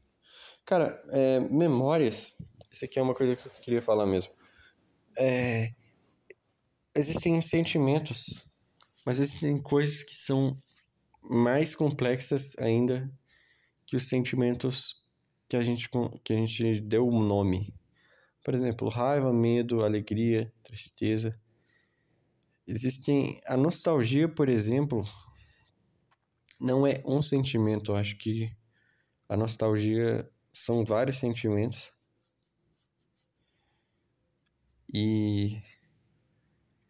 Cara, 0.65 1.01
é, 1.09 1.39
memórias. 1.39 2.35
Isso 2.71 2.85
aqui 2.85 2.99
é 2.99 3.01
uma 3.01 3.13
coisa 3.13 3.35
que 3.35 3.47
eu 3.47 3.51
queria 3.61 3.81
falar 3.81 4.05
mesmo. 4.05 4.33
É, 5.17 5.73
existem 6.95 7.39
sentimentos, 7.41 8.45
mas 9.05 9.19
existem 9.19 9.61
coisas 9.61 10.03
que 10.03 10.15
são 10.15 10.61
mais 11.21 11.75
complexas 11.75 12.55
ainda 12.57 13.11
que 13.85 13.95
os 13.95 14.07
sentimentos 14.07 15.03
que 15.47 15.55
a 15.55 15.61
gente, 15.61 15.89
que 16.23 16.33
a 16.33 16.35
gente 16.35 16.79
deu 16.81 17.07
um 17.07 17.21
nome. 17.21 17.73
Por 18.43 18.53
exemplo, 18.53 18.89
raiva, 18.89 19.31
medo, 19.31 19.83
alegria, 19.83 20.51
tristeza. 20.63 21.39
Existem. 22.67 23.39
A 23.45 23.55
nostalgia, 23.55 24.27
por 24.27 24.49
exemplo, 24.49 25.07
não 26.59 26.87
é 26.87 27.01
um 27.05 27.21
sentimento. 27.21 27.91
Eu 27.91 27.97
acho 27.97 28.17
que 28.17 28.51
a 29.29 29.37
nostalgia 29.37 30.29
são 30.51 30.83
vários 30.83 31.17
sentimentos. 31.17 31.93
E 34.93 35.61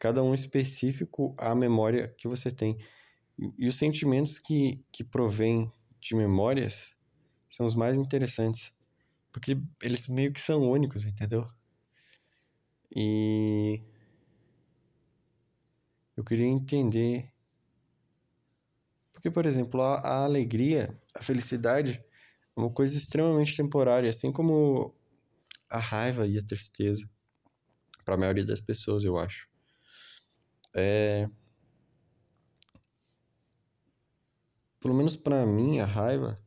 cada 0.03 0.22
um 0.22 0.33
específico 0.33 1.33
à 1.38 1.55
memória 1.55 2.10
que 2.17 2.27
você 2.27 2.51
tem. 2.51 2.77
E, 3.57 3.65
os 3.69 3.77
sentimentos 3.77 4.38
que, 4.38 4.83
que 4.91 5.01
provêm 5.01 5.72
de 6.01 6.13
memórias 6.13 7.00
são 7.48 7.65
os 7.65 7.74
mais 7.74 7.95
interessantes. 7.95 8.77
Porque 9.31 9.57
eles 9.81 10.10
meio 10.10 10.33
que 10.33 10.41
são 10.41 10.69
únicos, 10.69 11.05
entendeu? 11.05 11.50
E 12.93 13.81
eu 16.17 16.24
queria 16.25 16.48
entender. 16.48 17.31
Porque, 19.13 19.31
por 19.31 19.45
exemplo, 19.45 19.81
a, 19.81 20.00
a 20.00 20.24
alegria, 20.25 21.00
a 21.15 21.24
felicidade, 21.24 22.03
é 22.57 22.60
uma 22.60 22.69
coisa 22.69 22.98
extremamente 22.98 23.55
temporária, 23.55 24.10
assim 24.10 24.33
como 24.33 24.93
a 25.69 25.79
raiva 25.79 26.27
e 26.27 26.38
a 26.38 26.45
tristeza. 26.45 27.10
Para 28.03 28.15
a 28.15 28.17
maioria 28.17 28.45
das 28.45 28.60
pessoas, 28.60 29.05
eu 29.05 29.17
acho. 29.17 29.52
É... 30.75 31.30
Pelo 34.80 34.94
menos 34.94 35.15
para 35.15 35.46
mim, 35.46 35.80
a 35.80 35.86
raiva 35.86 36.38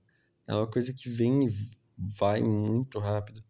é 0.47 0.55
uma 0.55 0.71
coisa 0.71 0.93
que 0.93 1.09
vem 1.09 1.47
e 1.47 1.51
vai 1.97 2.43
muito 2.43 2.99
rápido. 2.99 3.43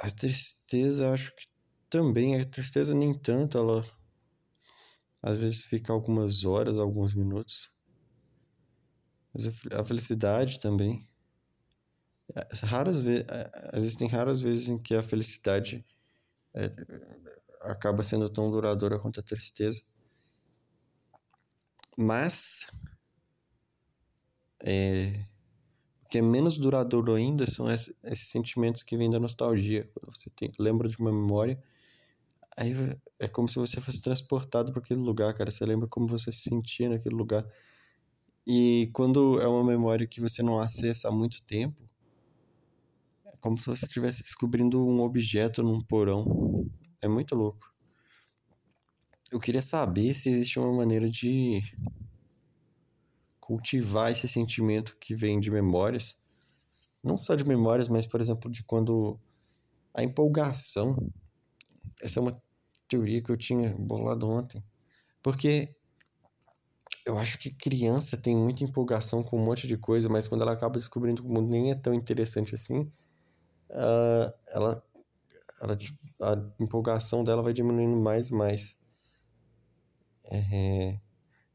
A 0.00 0.10
tristeza, 0.10 1.12
acho 1.12 1.34
que 1.36 1.46
também. 1.88 2.40
A 2.40 2.44
tristeza, 2.44 2.94
nem 2.94 3.14
tanto, 3.16 3.58
ela 3.58 3.84
às 5.22 5.36
vezes 5.36 5.62
fica 5.62 5.92
algumas 5.92 6.44
horas, 6.44 6.78
alguns 6.78 7.14
minutos. 7.14 7.80
Mas 9.32 9.46
a 9.72 9.84
felicidade 9.84 10.58
também. 10.58 11.08
Raras 12.64 13.00
vezes, 13.02 13.26
existem 13.74 14.08
raras 14.08 14.40
vezes 14.40 14.68
em 14.68 14.78
que 14.78 14.94
a 14.94 15.02
felicidade 15.02 15.84
é, 16.54 16.70
acaba 17.62 18.02
sendo 18.02 18.28
tão 18.28 18.50
duradoura 18.50 18.98
quanto 18.98 19.20
a 19.20 19.22
tristeza. 19.22 19.82
Mas 21.96 22.66
é, 24.64 25.26
o 26.04 26.08
que 26.08 26.18
é 26.18 26.22
menos 26.22 26.56
duradouro 26.56 27.14
ainda 27.14 27.46
são 27.46 27.70
esses, 27.70 27.94
sentimentos 28.28 28.82
que 28.82 28.96
vêm 28.96 29.10
da 29.10 29.18
nostalgia. 29.18 29.88
Quando 29.94 30.14
você 30.14 30.30
tem, 30.30 30.50
lembra 30.58 30.88
de 30.88 30.98
uma 30.98 31.12
memória, 31.12 31.62
aí 32.56 32.72
é 33.18 33.28
como 33.28 33.48
se 33.48 33.58
você 33.58 33.80
fosse 33.80 34.00
transportado 34.00 34.72
para 34.72 34.80
aquele 34.80 35.00
lugar, 35.00 35.34
cara. 35.34 35.50
Você 35.50 35.64
lembra 35.66 35.88
como 35.88 36.06
você 36.06 36.30
se 36.32 36.48
sentia 36.48 36.88
naquele 36.88 37.14
lugar. 37.14 37.46
E 38.46 38.90
quando 38.92 39.40
é 39.40 39.46
uma 39.46 39.64
memória 39.64 40.06
que 40.06 40.20
você 40.20 40.42
não 40.42 40.58
acessa 40.58 41.08
há 41.08 41.12
muito 41.12 41.44
tempo, 41.44 41.82
é 43.26 43.36
como 43.40 43.56
se 43.56 43.66
você 43.66 43.86
estivesse 43.86 44.22
descobrindo 44.22 44.84
um 44.84 45.00
objeto 45.00 45.62
num 45.62 45.80
porão. 45.80 46.24
É 47.02 47.08
muito 47.08 47.34
louco. 47.34 47.72
Eu 49.30 49.40
queria 49.40 49.62
saber 49.62 50.14
se 50.14 50.30
existe 50.30 50.58
uma 50.58 50.72
maneira 50.72 51.08
de 51.08 51.60
cultivar 53.40 54.12
esse 54.12 54.28
sentimento 54.28 54.96
que 54.98 55.14
vem 55.14 55.40
de 55.40 55.50
memórias. 55.50 56.22
Não 57.02 57.18
só 57.18 57.34
de 57.34 57.44
memórias, 57.44 57.88
mas, 57.88 58.06
por 58.06 58.20
exemplo, 58.20 58.50
de 58.50 58.62
quando 58.62 59.18
a 59.92 60.02
empolgação. 60.02 60.96
Essa 62.00 62.20
é 62.20 62.22
uma 62.22 62.42
teoria 62.86 63.20
que 63.22 63.30
eu 63.30 63.36
tinha 63.36 63.74
bolado 63.76 64.28
ontem. 64.28 64.62
Porque 65.22 65.74
eu 67.04 67.18
acho 67.18 67.38
que 67.38 67.50
criança 67.50 68.16
tem 68.16 68.36
muita 68.36 68.62
empolgação 68.62 69.22
com 69.24 69.40
um 69.40 69.44
monte 69.44 69.66
de 69.66 69.76
coisa, 69.76 70.08
mas 70.08 70.28
quando 70.28 70.42
ela 70.42 70.52
acaba 70.52 70.78
descobrindo 70.78 71.22
que 71.22 71.28
o 71.28 71.32
mundo 71.32 71.48
nem 71.48 71.72
é 71.72 71.74
tão 71.74 71.92
interessante 71.92 72.54
assim, 72.54 72.82
uh, 73.70 74.32
ela, 74.54 74.84
ela, 75.62 75.78
a 76.22 76.62
empolgação 76.62 77.22
dela 77.22 77.42
vai 77.42 77.52
diminuindo 77.52 78.00
mais 78.00 78.28
e 78.28 78.34
mais. 78.34 78.76
É, 80.30 81.00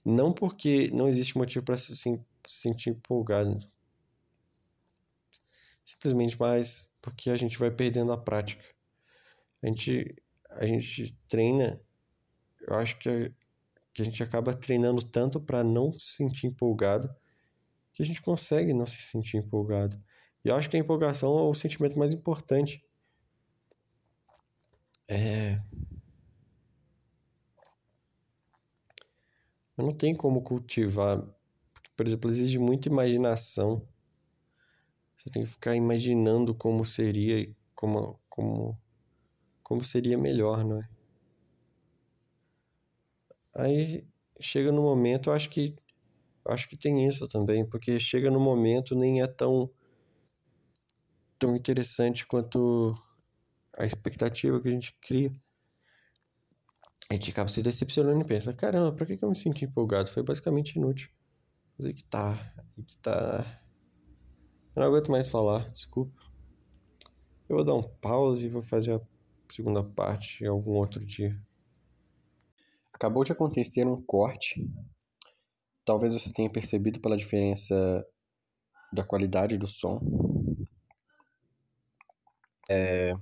não 0.03 0.31
porque 0.31 0.89
não 0.91 1.07
existe 1.07 1.37
motivo 1.37 1.65
para 1.65 1.77
se, 1.77 1.95
se 1.95 2.19
sentir 2.47 2.91
empolgado, 2.91 3.59
simplesmente 5.83 6.39
mais 6.39 6.95
porque 7.01 7.29
a 7.29 7.37
gente 7.37 7.57
vai 7.57 7.69
perdendo 7.69 8.11
a 8.11 8.17
prática. 8.17 8.63
A 9.61 9.67
gente, 9.67 10.15
a 10.51 10.65
gente 10.65 11.17
treina, 11.27 11.81
eu 12.67 12.75
acho 12.75 12.97
que 12.99 13.09
a, 13.09 13.29
que 13.93 14.01
a 14.01 14.05
gente 14.05 14.23
acaba 14.23 14.53
treinando 14.53 15.01
tanto 15.01 15.39
para 15.41 15.63
não 15.63 15.91
se 15.97 16.15
sentir 16.15 16.47
empolgado 16.47 17.13
que 17.97 18.03
a 18.03 18.05
gente 18.05 18.21
consegue 18.21 18.73
não 18.73 18.85
se 18.85 19.01
sentir 19.01 19.37
empolgado. 19.37 19.99
E 20.45 20.49
eu 20.49 20.55
acho 20.55 20.69
que 20.69 20.77
a 20.77 20.79
empolgação 20.79 21.35
é 21.39 21.41
o 21.41 21.53
sentimento 21.55 21.97
mais 21.97 22.13
importante. 22.13 22.86
É. 25.09 25.61
Eu 29.77 29.85
não 29.85 29.93
tenho 29.93 30.17
como 30.17 30.41
cultivar. 30.41 31.23
Por 31.95 32.07
exemplo, 32.07 32.29
exige 32.29 32.59
muita 32.59 32.89
imaginação. 32.89 33.87
Você 35.17 35.29
tem 35.31 35.43
que 35.43 35.49
ficar 35.49 35.75
imaginando 35.75 36.53
como 36.55 36.85
seria, 36.85 37.53
como, 37.75 38.19
como, 38.29 38.77
como 39.63 39.83
seria 39.83 40.17
melhor, 40.17 40.65
não 40.65 40.79
é? 40.81 40.89
Aí 43.55 44.05
chega 44.39 44.71
no 44.71 44.81
momento, 44.81 45.29
eu 45.29 45.33
acho 45.33 45.49
que 45.49 45.75
eu 46.45 46.53
acho 46.53 46.69
que 46.69 46.77
tem 46.77 47.05
isso 47.07 47.27
também, 47.27 47.65
porque 47.67 47.99
chega 47.99 48.31
no 48.31 48.39
momento 48.39 48.95
nem 48.95 49.21
é 49.21 49.27
tão 49.27 49.69
tão 51.39 51.55
interessante 51.55 52.25
quanto 52.25 52.95
a 53.77 53.85
expectativa 53.85 54.59
que 54.59 54.67
a 54.67 54.71
gente 54.71 54.97
cria. 55.01 55.31
A 57.09 57.13
gente 57.13 57.31
acaba 57.31 57.47
se 57.47 57.61
decepcionando 57.61 58.21
e 58.21 58.25
pensa, 58.25 58.53
caramba, 58.53 59.05
que, 59.05 59.15
que 59.15 59.23
eu 59.23 59.29
me 59.29 59.35
senti 59.35 59.65
empolgado? 59.65 60.09
Foi 60.09 60.23
basicamente 60.23 60.75
inútil. 60.75 61.09
Mas 61.77 61.87
aí 61.87 61.93
que 61.93 62.03
tá, 62.03 62.31
aí 62.75 62.83
que 62.83 62.97
tá. 62.97 63.61
Eu 64.75 64.81
não 64.81 64.87
aguento 64.87 65.11
mais 65.11 65.29
falar, 65.29 65.69
desculpa. 65.69 66.21
Eu 67.47 67.55
vou 67.55 67.63
dar 67.63 67.75
um 67.75 67.83
pause 67.83 68.45
e 68.45 68.49
vou 68.49 68.61
fazer 68.61 68.95
a 68.95 69.01
segunda 69.47 69.81
parte 69.81 70.43
em 70.43 70.47
algum 70.47 70.73
outro 70.73 71.05
dia. 71.05 71.39
Acabou 72.91 73.23
de 73.23 73.31
acontecer 73.31 73.87
um 73.87 74.01
corte. 74.01 74.67
Talvez 75.85 76.13
você 76.13 76.33
tenha 76.33 76.51
percebido 76.51 76.99
pela 76.99 77.15
diferença 77.15 78.05
da 78.91 79.03
qualidade 79.03 79.57
do 79.57 79.67
som. 79.67 80.01
É... 82.69 83.13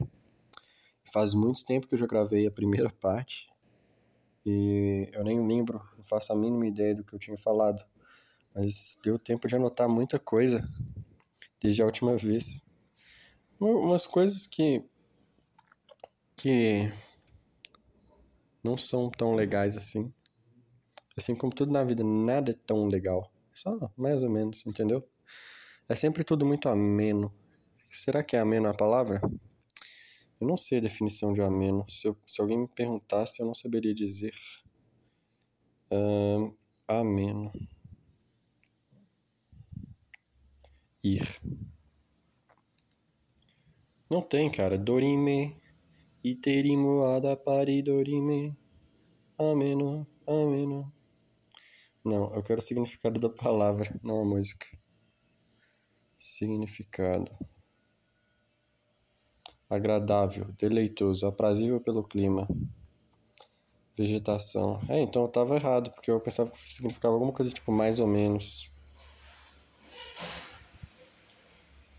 Faz 1.16 1.34
muito 1.34 1.64
tempo 1.64 1.88
que 1.88 1.96
eu 1.96 2.00
já 2.00 2.06
gravei 2.06 2.46
a 2.46 2.52
primeira 2.52 2.90
parte 3.00 3.50
e 4.46 5.10
eu 5.14 5.24
nem 5.24 5.48
lembro, 5.48 5.82
não 5.96 6.04
faço 6.04 6.34
a 6.34 6.36
mínima 6.36 6.68
ideia 6.68 6.94
do 6.94 7.06
que 7.06 7.16
eu 7.16 7.20
tinha 7.20 7.38
falado. 7.38 7.82
Mas 8.54 9.00
deu 9.02 9.18
tempo 9.18 9.48
de 9.48 9.56
anotar 9.56 9.88
muita 9.88 10.20
coisa 10.20 10.70
desde 11.62 11.82
a 11.82 11.86
última 11.86 12.18
vez. 12.18 12.68
Umas 13.58 14.06
coisas 14.06 14.46
que. 14.46 14.84
que. 16.36 16.92
não 18.62 18.76
são 18.76 19.10
tão 19.10 19.36
legais 19.36 19.78
assim. 19.78 20.14
Assim 21.16 21.34
como 21.34 21.56
tudo 21.56 21.72
na 21.72 21.86
vida, 21.86 22.04
nada 22.04 22.52
é 22.52 22.56
tão 22.68 22.88
legal. 22.88 23.32
É 23.54 23.56
só 23.56 23.90
mais 23.96 24.22
ou 24.22 24.30
menos, 24.30 24.66
entendeu? 24.66 25.02
É 25.88 25.96
sempre 25.96 26.26
tudo 26.26 26.46
muito 26.46 26.68
ameno. 26.68 27.34
Será 27.90 28.22
que 28.22 28.36
é 28.36 28.40
ameno 28.42 28.68
a 28.68 28.74
palavra? 28.74 29.22
Eu 30.46 30.50
não 30.50 30.58
sei 30.58 30.78
a 30.78 30.82
definição 30.82 31.34
de 31.34 31.42
ameno. 31.42 31.84
Se, 31.90 32.08
eu, 32.08 32.16
se 32.24 32.40
alguém 32.40 32.60
me 32.60 32.68
perguntasse, 32.68 33.42
eu 33.42 33.48
não 33.48 33.56
saberia 33.56 33.96
dizer. 33.96 34.32
Ameno. 36.88 37.52
Ir. 41.04 41.42
Não 44.08 44.22
tem, 44.22 44.52
cara. 44.52 44.78
Dorime. 44.78 45.60
Iterimo 46.24 47.06
adapari 47.06 47.82
dorime. 47.82 48.56
Ameno, 49.40 50.06
ameno. 50.28 50.94
Não, 52.04 52.36
eu 52.36 52.44
quero 52.44 52.60
o 52.60 52.64
significado 52.64 53.20
da 53.20 53.30
palavra, 53.30 54.00
não 54.04 54.22
a 54.22 54.26
música. 54.26 54.68
Significado 56.20 57.36
agradável, 59.70 60.46
deleitoso, 60.58 61.26
aprazível 61.26 61.80
pelo 61.80 62.04
clima. 62.04 62.48
Vegetação. 63.98 64.82
É, 64.90 65.00
então 65.00 65.22
eu 65.24 65.28
tava 65.28 65.56
errado, 65.56 65.92
porque 65.92 66.12
eu 66.12 66.20
pensava 66.20 66.52
que 66.52 66.58
significava 66.58 67.14
alguma 67.14 67.32
coisa 67.32 67.52
tipo 67.52 67.72
mais 67.72 68.00
ou 68.00 68.08
menos. 68.08 68.72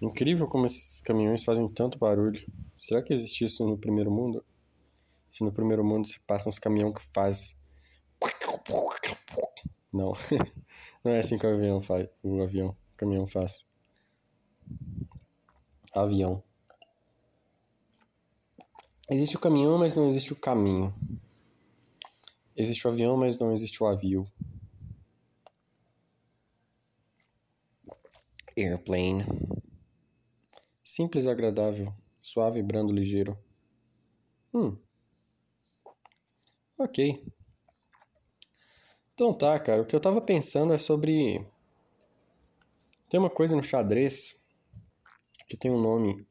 Incrível 0.01 0.47
como 0.47 0.67
esses 0.67 1.01
caminhões 1.01 1.43
fazem 1.43 1.69
tanto 1.69 1.99
barulho. 1.99 2.45
Será 2.75 3.03
que 3.03 3.15
existe 3.15 3.45
isso 3.45 3.67
no 3.67 3.79
primeiro 3.79 4.11
mundo? 4.11 4.45
Se 5.29 5.43
no 5.43 5.51
primeiro 5.51 5.83
mundo 5.83 6.07
se 6.07 6.21
passa 6.21 6.49
uns 6.49 6.59
caminhão 6.59 6.93
que 6.93 7.03
faz. 7.15 7.59
Não. 9.93 10.13
Não 11.03 11.13
é 11.13 11.19
assim 11.21 11.39
que 11.39 11.47
o 11.47 11.55
avião 11.55 11.81
faz. 11.81 12.09
O 12.23 12.43
avião, 12.43 12.69
o 12.69 12.97
caminhão 12.97 13.27
faz. 13.27 13.67
Avião. 15.95 16.43
Existe 19.09 19.37
o 19.37 19.41
caminhão, 19.41 19.79
mas 19.79 19.95
não 19.95 20.09
existe 20.09 20.33
o 20.33 20.37
caminho. 20.37 20.93
Existe 22.57 22.85
o 22.85 22.91
avião, 22.91 23.17
mas 23.17 23.39
não 23.39 23.53
existe 23.53 23.81
o 23.81 23.87
avio. 23.87 24.25
Airplane. 28.57 29.25
Simples 30.83 31.29
agradável. 31.29 31.95
Suave, 32.21 32.61
brando, 32.65 32.93
ligeiro. 32.93 33.39
Hum. 34.53 34.77
Ok. 36.77 37.25
Então 39.15 39.33
tá, 39.33 39.57
cara. 39.61 39.83
O 39.83 39.87
que 39.87 39.95
eu 39.95 40.01
tava 40.01 40.21
pensando 40.21 40.73
é 40.73 40.79
sobre. 40.79 41.47
Tem 43.09 43.21
uma 43.21 43.31
coisa 43.31 43.55
no 43.55 43.63
xadrez 43.63 44.45
que 45.47 45.57
tem 45.57 45.71
um 45.71 45.81
nome 45.81 46.27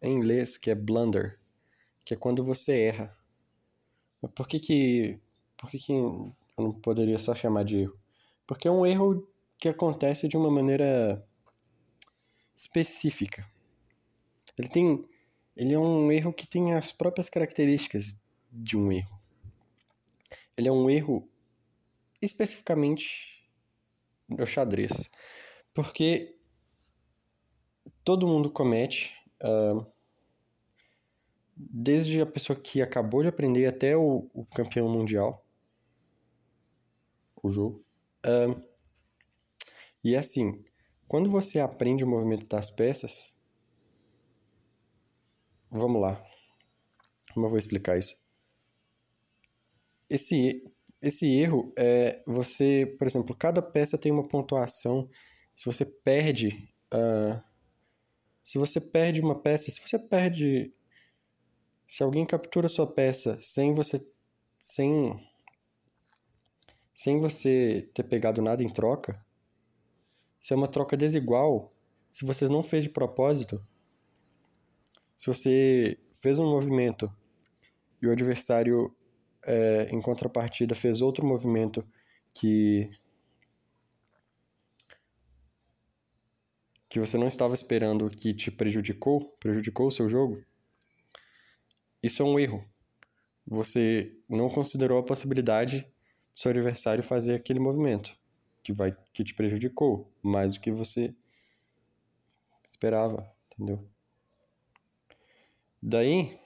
em 0.00 0.14
inglês 0.14 0.56
que 0.56 0.70
é 0.70 0.76
blunder 0.76 1.39
que 2.10 2.14
é 2.14 2.16
quando 2.16 2.42
você 2.42 2.86
erra. 2.86 3.16
Mas 4.20 4.32
por 4.32 4.48
que 4.48 4.58
que, 4.58 5.20
por 5.56 5.70
que 5.70 5.78
que 5.78 5.92
eu 5.92 6.34
não 6.58 6.72
poderia 6.72 7.16
só 7.20 7.36
chamar 7.36 7.64
de 7.64 7.82
erro? 7.82 7.96
Porque 8.48 8.66
é 8.66 8.70
um 8.70 8.84
erro 8.84 9.32
que 9.56 9.68
acontece 9.68 10.26
de 10.26 10.36
uma 10.36 10.50
maneira 10.50 11.24
específica. 12.56 13.44
Ele 14.58 14.68
tem, 14.68 15.08
ele 15.54 15.72
é 15.72 15.78
um 15.78 16.10
erro 16.10 16.32
que 16.32 16.48
tem 16.48 16.74
as 16.74 16.90
próprias 16.90 17.30
características 17.30 18.20
de 18.50 18.76
um 18.76 18.90
erro. 18.90 19.16
Ele 20.56 20.68
é 20.68 20.72
um 20.72 20.90
erro 20.90 21.30
especificamente 22.20 23.48
no 24.28 24.44
xadrez, 24.44 25.12
porque 25.72 26.36
todo 28.02 28.26
mundo 28.26 28.50
comete 28.50 29.14
uh, 29.44 29.86
desde 31.68 32.20
a 32.20 32.26
pessoa 32.26 32.58
que 32.58 32.80
acabou 32.80 33.22
de 33.22 33.28
aprender 33.28 33.66
até 33.66 33.96
o, 33.96 34.28
o 34.32 34.46
campeão 34.46 34.88
mundial. 34.88 35.44
O 37.42 37.48
jogo. 37.50 37.84
Um, 38.24 38.62
e 40.02 40.16
assim, 40.16 40.64
quando 41.06 41.30
você 41.30 41.60
aprende 41.60 42.04
o 42.04 42.08
movimento 42.08 42.46
das 42.48 42.70
peças. 42.70 43.34
Vamos 45.70 46.00
lá. 46.00 46.22
Como 47.34 47.46
eu 47.46 47.50
vou 47.50 47.58
explicar 47.58 47.98
isso? 47.98 48.16
Esse, 50.08 50.64
esse 51.00 51.26
erro 51.38 51.72
é 51.78 52.22
você, 52.26 52.86
por 52.98 53.06
exemplo, 53.06 53.36
cada 53.36 53.62
peça 53.62 53.98
tem 53.98 54.10
uma 54.10 54.26
pontuação. 54.26 55.08
Se 55.54 55.66
você 55.66 55.84
perde. 55.84 56.72
Uh, 56.92 57.40
se 58.42 58.58
você 58.58 58.80
perde 58.80 59.20
uma 59.20 59.40
peça, 59.40 59.70
se 59.70 59.80
você 59.80 59.98
perde 59.98 60.74
se 61.90 62.04
alguém 62.04 62.24
captura 62.24 62.68
sua 62.68 62.86
peça 62.86 63.36
sem 63.40 63.74
você 63.74 64.00
sem 64.56 65.28
sem 66.94 67.18
você 67.18 67.90
ter 67.92 68.04
pegado 68.04 68.40
nada 68.40 68.62
em 68.62 68.68
troca, 68.68 69.20
se 70.40 70.52
é 70.52 70.56
uma 70.56 70.68
troca 70.68 70.96
desigual, 70.96 71.72
se 72.12 72.24
você 72.24 72.46
não 72.46 72.62
fez 72.62 72.84
de 72.84 72.90
propósito, 72.90 73.60
se 75.16 75.26
você 75.26 75.98
fez 76.12 76.38
um 76.38 76.48
movimento 76.48 77.12
e 78.00 78.06
o 78.06 78.12
adversário 78.12 78.94
é, 79.44 79.88
em 79.90 80.00
contrapartida 80.00 80.76
fez 80.76 81.02
outro 81.02 81.26
movimento 81.26 81.84
que 82.32 82.88
que 86.88 87.00
você 87.00 87.16
não 87.18 87.26
estava 87.26 87.54
esperando 87.54 88.08
que 88.10 88.34
te 88.34 88.50
prejudicou, 88.50 89.36
prejudicou 89.40 89.86
o 89.86 89.90
seu 89.92 90.08
jogo, 90.08 90.44
isso 92.02 92.22
é 92.22 92.24
um 92.24 92.38
erro. 92.38 92.64
Você 93.46 94.16
não 94.28 94.48
considerou 94.48 94.98
a 94.98 95.02
possibilidade 95.02 95.80
do 95.80 96.38
seu 96.38 96.50
adversário 96.50 97.02
fazer 97.02 97.34
aquele 97.34 97.58
movimento 97.58 98.16
que 98.62 98.72
vai 98.72 98.96
que 99.12 99.24
te 99.24 99.34
prejudicou 99.34 100.12
mais 100.22 100.54
do 100.54 100.60
que 100.60 100.70
você 100.70 101.14
esperava, 102.68 103.30
entendeu? 103.52 103.88
Daí, 105.82 106.38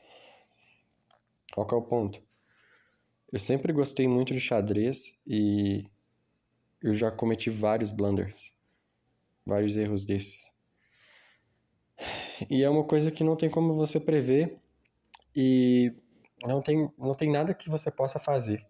qual 1.52 1.66
que 1.66 1.74
é 1.74 1.76
o 1.76 1.82
ponto? 1.82 2.22
Eu 3.32 3.38
sempre 3.38 3.72
gostei 3.72 4.06
muito 4.06 4.32
de 4.32 4.40
xadrez 4.40 5.20
e 5.26 5.84
eu 6.82 6.94
já 6.94 7.10
cometi 7.10 7.50
vários 7.50 7.90
blunders, 7.90 8.56
vários 9.46 9.76
erros 9.76 10.04
desses. 10.04 10.52
E 12.50 12.62
é 12.62 12.70
uma 12.70 12.84
coisa 12.84 13.10
que 13.10 13.24
não 13.24 13.36
tem 13.36 13.50
como 13.50 13.74
você 13.74 13.98
prever 13.98 14.60
e 15.36 15.92
não 16.44 16.62
tem, 16.62 16.90
não 16.98 17.14
tem 17.14 17.30
nada 17.30 17.54
que 17.54 17.68
você 17.70 17.90
possa 17.90 18.18
fazer. 18.18 18.64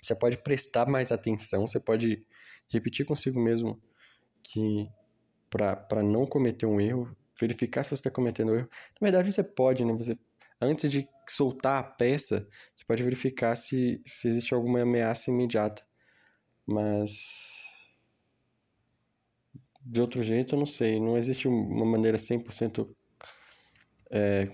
Você 0.00 0.14
pode 0.14 0.38
prestar 0.38 0.86
mais 0.86 1.12
atenção, 1.12 1.66
você 1.66 1.78
pode 1.78 2.26
repetir 2.68 3.06
consigo 3.06 3.40
mesmo 3.40 3.80
que 4.42 4.88
para 5.50 6.02
não 6.02 6.26
cometer 6.26 6.66
um 6.66 6.80
erro, 6.80 7.14
verificar 7.38 7.82
se 7.82 7.90
você 7.90 7.94
está 7.96 8.10
cometendo 8.10 8.52
um 8.52 8.56
erro. 8.56 8.68
Na 9.00 9.06
verdade, 9.06 9.30
você 9.30 9.44
pode, 9.44 9.84
né? 9.84 9.92
Você, 9.92 10.18
antes 10.60 10.90
de 10.90 11.06
soltar 11.28 11.78
a 11.78 11.84
peça, 11.84 12.48
você 12.74 12.84
pode 12.86 13.02
verificar 13.02 13.54
se, 13.54 14.00
se 14.04 14.28
existe 14.28 14.54
alguma 14.54 14.80
ameaça 14.82 15.30
imediata. 15.30 15.84
Mas. 16.66 17.60
De 19.84 20.00
outro 20.00 20.22
jeito, 20.22 20.54
eu 20.54 20.58
não 20.58 20.66
sei. 20.66 21.00
Não 21.00 21.18
existe 21.18 21.48
uma 21.48 21.84
maneira 21.84 22.16
100% 22.16 22.88
é, 24.10 24.48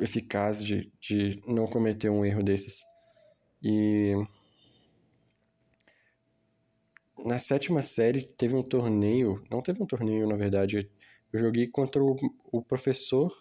eficaz 0.00 0.64
de, 0.64 0.92
de 1.00 1.42
não 1.46 1.66
cometer 1.66 2.10
um 2.10 2.24
erro 2.24 2.42
desses. 2.42 2.82
E 3.62 4.14
na 7.24 7.38
sétima 7.38 7.82
série 7.82 8.22
teve 8.22 8.54
um 8.54 8.62
torneio, 8.62 9.42
não 9.50 9.62
teve 9.62 9.82
um 9.82 9.86
torneio 9.86 10.26
na 10.26 10.36
verdade, 10.36 10.90
eu 11.32 11.40
joguei 11.40 11.66
contra 11.66 12.02
o, 12.02 12.16
o 12.52 12.62
professor 12.62 13.32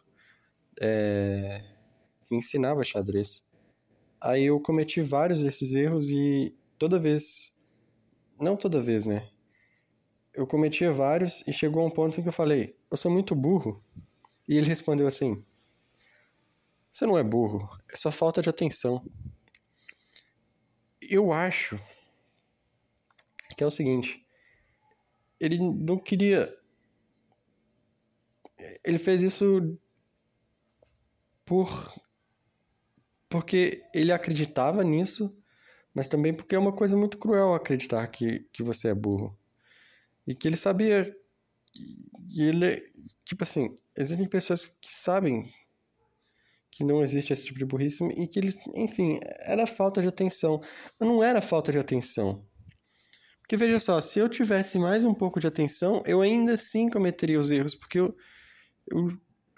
é, 0.79 1.63
que 2.23 2.35
ensinava 2.35 2.83
xadrez. 2.83 3.49
Aí 4.21 4.45
eu 4.45 4.59
cometi 4.59 5.01
vários 5.01 5.41
desses 5.41 5.73
erros 5.73 6.09
e 6.09 6.55
toda 6.77 6.97
vez, 6.97 7.59
não 8.39 8.55
toda 8.55 8.81
vez, 8.81 9.05
né? 9.05 9.29
Eu 10.33 10.47
cometia 10.47 10.89
vários 10.89 11.45
e 11.47 11.53
chegou 11.53 11.83
a 11.83 11.85
um 11.85 11.91
ponto 11.91 12.19
em 12.19 12.23
que 12.23 12.29
eu 12.29 12.33
falei, 12.33 12.75
eu 12.89 12.97
sou 12.97 13.11
muito 13.11 13.35
burro. 13.35 13.83
E 14.47 14.57
ele 14.57 14.67
respondeu 14.67 15.05
assim, 15.05 15.43
você 16.93 17.07
não 17.07 17.17
é 17.17 17.23
burro, 17.23 17.67
é 17.91 17.95
só 17.95 18.11
falta 18.11 18.39
de 18.39 18.51
atenção. 18.51 19.03
Eu 21.01 21.33
acho 21.33 21.79
que 23.57 23.63
é 23.63 23.67
o 23.67 23.71
seguinte: 23.71 24.23
ele 25.39 25.57
não 25.57 25.97
queria. 25.97 26.55
Ele 28.85 28.99
fez 28.99 29.23
isso 29.23 29.75
por. 31.43 31.67
porque 33.27 33.83
ele 33.91 34.11
acreditava 34.11 34.83
nisso, 34.83 35.35
mas 35.95 36.07
também 36.07 36.31
porque 36.31 36.53
é 36.53 36.59
uma 36.59 36.71
coisa 36.75 36.95
muito 36.95 37.17
cruel 37.17 37.55
acreditar 37.55 38.05
que, 38.07 38.41
que 38.53 38.61
você 38.61 38.89
é 38.89 38.93
burro. 38.93 39.35
E 40.27 40.35
que 40.35 40.47
ele 40.47 40.57
sabia. 40.57 41.11
que 41.73 42.43
ele. 42.43 42.87
Tipo 43.25 43.43
assim, 43.45 43.75
existem 43.97 44.29
pessoas 44.29 44.67
que 44.67 44.93
sabem 44.93 45.51
que 46.73 46.83
não 46.83 47.03
existe 47.03 47.31
esse 47.31 47.45
tipo 47.45 47.59
de 47.59 47.65
burrice 47.65 48.03
e 48.17 48.27
que 48.27 48.39
eles, 48.39 48.57
enfim, 48.73 49.19
era 49.41 49.67
falta 49.67 50.01
de 50.01 50.07
atenção. 50.07 50.59
Mas 50.99 51.07
não 51.07 51.23
era 51.23 51.39
falta 51.39 51.71
de 51.71 51.77
atenção. 51.77 52.43
Porque 53.41 53.55
veja 53.55 53.77
só, 53.77 54.01
se 54.01 54.17
eu 54.17 54.27
tivesse 54.27 54.79
mais 54.79 55.03
um 55.03 55.13
pouco 55.13 55.39
de 55.39 55.45
atenção, 55.45 56.01
eu 56.05 56.21
ainda 56.21 56.55
assim 56.55 56.89
cometeria 56.89 57.37
os 57.37 57.51
erros, 57.51 57.75
porque 57.75 57.99
eu, 57.99 58.15
eu, 58.91 59.07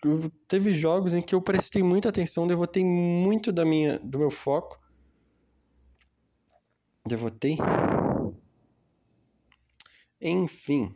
eu 0.04 0.32
teve 0.46 0.74
jogos 0.74 1.14
em 1.14 1.22
que 1.22 1.34
eu 1.34 1.42
prestei 1.42 1.82
muita 1.82 2.10
atenção, 2.10 2.48
devotei 2.48 2.84
muito 2.84 3.50
da 3.50 3.64
minha, 3.64 3.98
do 4.00 4.20
meu 4.20 4.30
foco. 4.30 4.78
Devotei? 7.08 7.58
Enfim. 10.20 10.94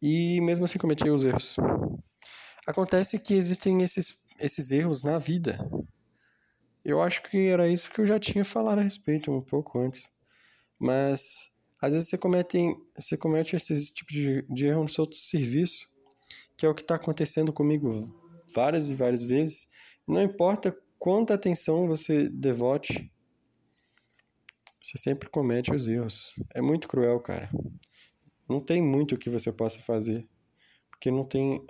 E 0.00 0.40
mesmo 0.40 0.66
assim 0.66 0.78
cometi 0.78 1.10
os 1.10 1.24
erros. 1.24 1.56
Acontece 2.68 3.18
que 3.18 3.32
existem 3.32 3.82
esses, 3.82 4.22
esses 4.38 4.70
erros 4.70 5.02
na 5.02 5.16
vida. 5.16 5.58
Eu 6.84 7.00
acho 7.00 7.22
que 7.22 7.48
era 7.48 7.66
isso 7.66 7.90
que 7.90 8.02
eu 8.02 8.06
já 8.06 8.20
tinha 8.20 8.44
falado 8.44 8.80
a 8.80 8.82
respeito 8.82 9.32
um 9.32 9.40
pouco 9.40 9.78
antes. 9.78 10.12
Mas 10.78 11.48
às 11.80 11.94
vezes 11.94 12.10
você 12.10 12.18
comete, 12.18 12.58
você 12.94 13.16
comete 13.16 13.56
esse 13.56 13.94
tipo 13.94 14.12
de, 14.12 14.42
de 14.50 14.66
erro 14.66 14.82
no 14.82 14.88
seu 14.90 15.10
serviço, 15.10 15.88
que 16.58 16.66
é 16.66 16.68
o 16.68 16.74
que 16.74 16.82
está 16.82 16.96
acontecendo 16.96 17.54
comigo 17.54 17.90
várias 18.54 18.90
e 18.90 18.94
várias 18.94 19.24
vezes. 19.24 19.70
Não 20.06 20.20
importa 20.20 20.78
quanta 20.98 21.32
atenção 21.32 21.88
você 21.88 22.28
devote, 22.28 23.10
você 24.78 24.98
sempre 24.98 25.30
comete 25.30 25.74
os 25.74 25.88
erros. 25.88 26.34
É 26.54 26.60
muito 26.60 26.86
cruel, 26.86 27.18
cara. 27.18 27.48
Não 28.46 28.60
tem 28.60 28.82
muito 28.82 29.14
o 29.14 29.18
que 29.18 29.30
você 29.30 29.50
possa 29.50 29.80
fazer. 29.80 30.28
Porque 30.90 31.10
não 31.10 31.24
tem. 31.24 31.64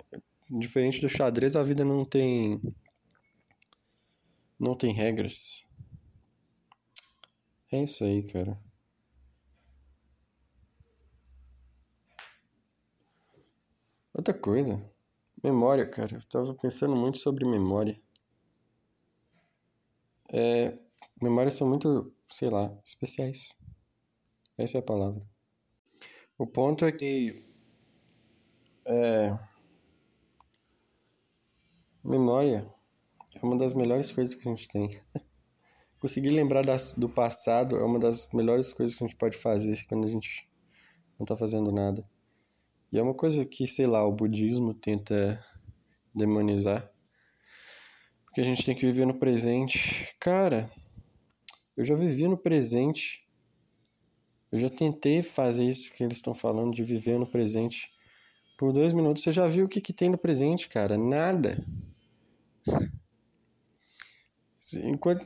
Diferente 0.49 0.99
do 1.01 1.07
xadrez, 1.07 1.55
a 1.55 1.63
vida 1.63 1.85
não 1.85 2.03
tem. 2.03 2.59
Não 4.59 4.73
tem 4.73 4.91
regras. 4.91 5.65
É 7.71 7.83
isso 7.83 8.03
aí, 8.03 8.23
cara. 8.23 8.59
Outra 14.13 14.33
coisa, 14.33 14.83
memória, 15.43 15.87
cara. 15.87 16.17
Eu 16.17 16.23
tava 16.23 16.53
pensando 16.55 16.95
muito 16.95 17.19
sobre 17.19 17.47
memória. 17.47 18.01
É, 20.33 20.77
memórias 21.21 21.53
são 21.53 21.69
muito, 21.69 22.11
sei 22.29 22.49
lá, 22.49 22.75
especiais. 22.83 23.55
Essa 24.57 24.77
é 24.77 24.79
a 24.79 24.83
palavra. 24.83 25.25
O 26.37 26.47
ponto 26.47 26.85
é 26.85 26.91
que 26.91 27.45
é, 28.85 29.37
memória 32.03 32.67
é 33.35 33.45
uma 33.45 33.57
das 33.57 33.73
melhores 33.73 34.11
coisas 34.11 34.35
que 34.35 34.47
a 34.47 34.51
gente 34.51 34.67
tem. 34.67 34.89
Conseguir 35.99 36.29
lembrar 36.29 36.65
das, 36.65 36.93
do 36.93 37.09
passado 37.09 37.75
é 37.75 37.83
uma 37.83 37.99
das 37.99 38.31
melhores 38.31 38.71
coisas 38.71 38.95
que 38.95 39.03
a 39.03 39.07
gente 39.07 39.17
pode 39.17 39.37
fazer 39.37 39.85
quando 39.87 40.05
a 40.05 40.09
gente 40.09 40.49
não 41.19 41.25
tá 41.25 41.35
fazendo 41.35 41.71
nada. 41.71 42.09
E 42.91 42.97
é 42.97 43.01
uma 43.03 43.13
coisa 43.13 43.45
que, 43.45 43.67
sei 43.67 43.85
lá, 43.85 44.05
o 44.05 44.11
budismo 44.11 44.73
tenta 44.73 45.45
demonizar. 46.15 46.89
Porque 48.25 48.41
a 48.41 48.43
gente 48.43 48.65
tem 48.65 48.75
que 48.75 48.85
viver 48.85 49.05
no 49.05 49.19
presente. 49.19 50.15
Cara, 50.19 50.71
eu 51.75 51.83
já 51.83 51.95
vivi 51.95 52.27
no 52.27 52.37
presente. 52.37 53.27
Eu 54.51 54.57
já 54.57 54.69
tentei 54.69 55.21
fazer 55.21 55.65
isso 55.65 55.93
que 55.93 56.03
eles 56.03 56.17
estão 56.17 56.33
falando 56.33 56.73
de 56.73 56.83
viver 56.83 57.19
no 57.19 57.27
presente. 57.27 57.91
Por 58.59 58.73
dois 58.73 58.91
minutos 58.91 59.23
você 59.23 59.31
já 59.31 59.47
viu 59.47 59.65
o 59.65 59.69
que, 59.69 59.79
que 59.79 59.93
tem 59.93 60.09
no 60.09 60.17
presente, 60.17 60.67
cara? 60.67 60.97
Nada. 60.97 61.57
Enquanto 64.83 65.25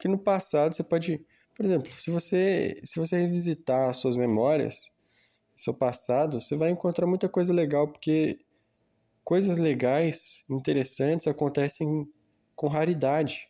que 0.00 0.08
no 0.08 0.18
passado 0.18 0.74
você 0.74 0.82
pode, 0.82 1.24
por 1.54 1.64
exemplo, 1.64 1.92
se 1.92 2.10
você 2.10 2.80
se 2.82 2.98
você 2.98 3.18
revisitar 3.18 3.88
as 3.88 3.98
suas 3.98 4.16
memórias, 4.16 4.90
seu 5.54 5.72
passado, 5.72 6.40
você 6.40 6.56
vai 6.56 6.70
encontrar 6.70 7.06
muita 7.06 7.28
coisa 7.28 7.54
legal, 7.54 7.86
porque 7.86 8.40
coisas 9.22 9.56
legais, 9.56 10.44
interessantes 10.50 11.28
acontecem 11.28 12.12
com 12.56 12.66
raridade. 12.66 13.48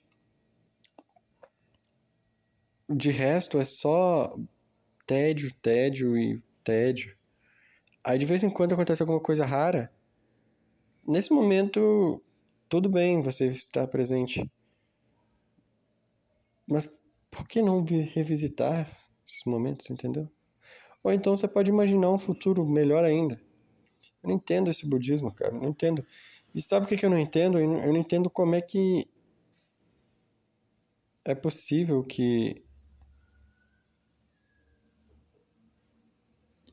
De 2.87 3.11
resto 3.11 3.59
é 3.59 3.65
só 3.65 4.39
tédio, 5.07 5.55
tédio 5.55 6.19
e 6.19 6.43
tédio. 6.63 7.18
Aí 8.05 8.19
de 8.19 8.25
vez 8.25 8.43
em 8.43 8.51
quando 8.51 8.73
acontece 8.73 9.03
alguma 9.03 9.21
coisa 9.21 9.45
rara. 9.45 9.93
Nesse 11.07 11.33
momento, 11.33 12.23
tudo 12.69 12.89
bem 12.89 13.23
você 13.23 13.47
estar 13.49 13.87
presente. 13.89 14.51
Mas 16.67 17.01
por 17.31 17.47
que 17.47 17.63
não 17.63 17.85
revisitar 17.85 18.91
esses 19.27 19.45
momentos, 19.45 19.89
entendeu? 19.91 20.29
Ou 21.03 21.13
então 21.13 21.37
você 21.37 21.49
pode 21.49 21.71
imaginar 21.71 22.11
um 22.11 22.19
futuro 22.19 22.67
melhor 22.67 23.05
ainda. 23.05 23.41
Eu 24.23 24.29
não 24.29 24.37
entendo 24.37 24.71
esse 24.71 24.87
budismo, 24.87 25.33
cara. 25.33 25.55
Eu 25.55 25.61
não 25.61 25.69
entendo. 25.69 26.05
E 26.55 26.61
sabe 26.61 26.87
o 26.87 26.89
que 26.89 27.05
eu 27.05 27.11
não 27.11 27.19
entendo? 27.19 27.59
Eu 27.59 27.93
não 27.93 27.97
entendo 27.97 28.29
como 28.29 28.55
é 28.55 28.61
que 28.61 29.09
é 31.25 31.35
possível 31.35 32.03
que 32.03 32.63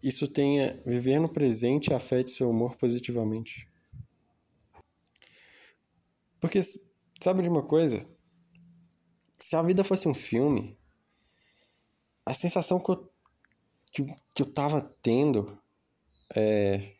isso 0.07 0.27
tenha 0.27 0.81
viver 0.85 1.19
no 1.19 1.27
presente 1.27 1.93
afete 1.93 2.31
seu 2.31 2.49
humor 2.49 2.75
positivamente. 2.75 3.67
Porque 6.39 6.61
sabe 7.19 7.41
de 7.41 7.49
uma 7.49 7.63
coisa? 7.63 8.07
Se 9.37 9.55
a 9.55 9.61
vida 9.61 9.83
fosse 9.83 10.07
um 10.07 10.13
filme, 10.13 10.77
a 12.25 12.33
sensação 12.33 12.79
que 12.79 12.91
eu 12.91 13.11
que, 13.91 14.03
que 14.35 14.41
eu 14.41 14.45
tava 14.45 14.81
tendo 15.01 15.57
é, 16.35 16.95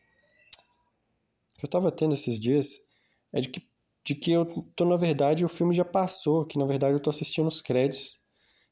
que 1.56 1.64
eu 1.64 1.68
tava 1.68 1.92
tendo 1.92 2.14
esses 2.14 2.40
dias 2.40 2.88
é 3.32 3.40
de 3.40 3.48
que, 3.48 3.68
de 4.04 4.14
que 4.14 4.30
eu 4.32 4.46
tô, 4.74 4.84
na 4.84 4.96
verdade, 4.96 5.44
o 5.44 5.48
filme 5.48 5.74
já 5.74 5.84
passou, 5.84 6.44
que 6.44 6.58
na 6.58 6.64
verdade 6.64 6.94
eu 6.94 7.00
tô 7.00 7.10
assistindo 7.10 7.46
os 7.46 7.60
créditos, 7.60 8.24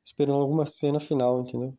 esperando 0.04 0.40
alguma 0.40 0.66
cena 0.66 1.00
final, 1.00 1.40
entendeu? 1.40 1.76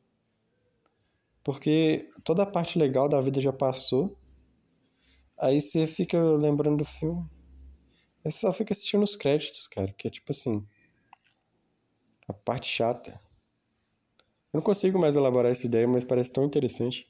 Porque 1.45 2.09
toda 2.23 2.41
a 2.41 2.45
parte 2.45 2.79
legal 2.79 3.07
da 3.07 3.21
vida 3.21 3.39
já 3.39 3.53
passou. 3.53 4.17
Aí 5.37 5.61
você 5.61 5.85
fica 5.85 6.19
lembrando 6.19 6.77
do 6.77 6.85
filme. 6.85 7.29
Aí 8.25 8.31
você 8.31 8.39
só 8.39 8.51
fica 8.51 8.73
assistindo 8.73 9.03
os 9.03 9.15
créditos, 9.15 9.67
cara. 9.67 9.93
Que 9.93 10.07
é 10.07 10.09
tipo 10.09 10.31
assim. 10.31 10.67
A 12.27 12.33
parte 12.33 12.67
chata. 12.67 13.21
Eu 14.51 14.57
não 14.57 14.61
consigo 14.63 14.97
mais 14.97 15.15
elaborar 15.15 15.51
essa 15.51 15.67
ideia, 15.67 15.87
mas 15.87 16.03
parece 16.03 16.33
tão 16.33 16.43
interessante. 16.43 17.07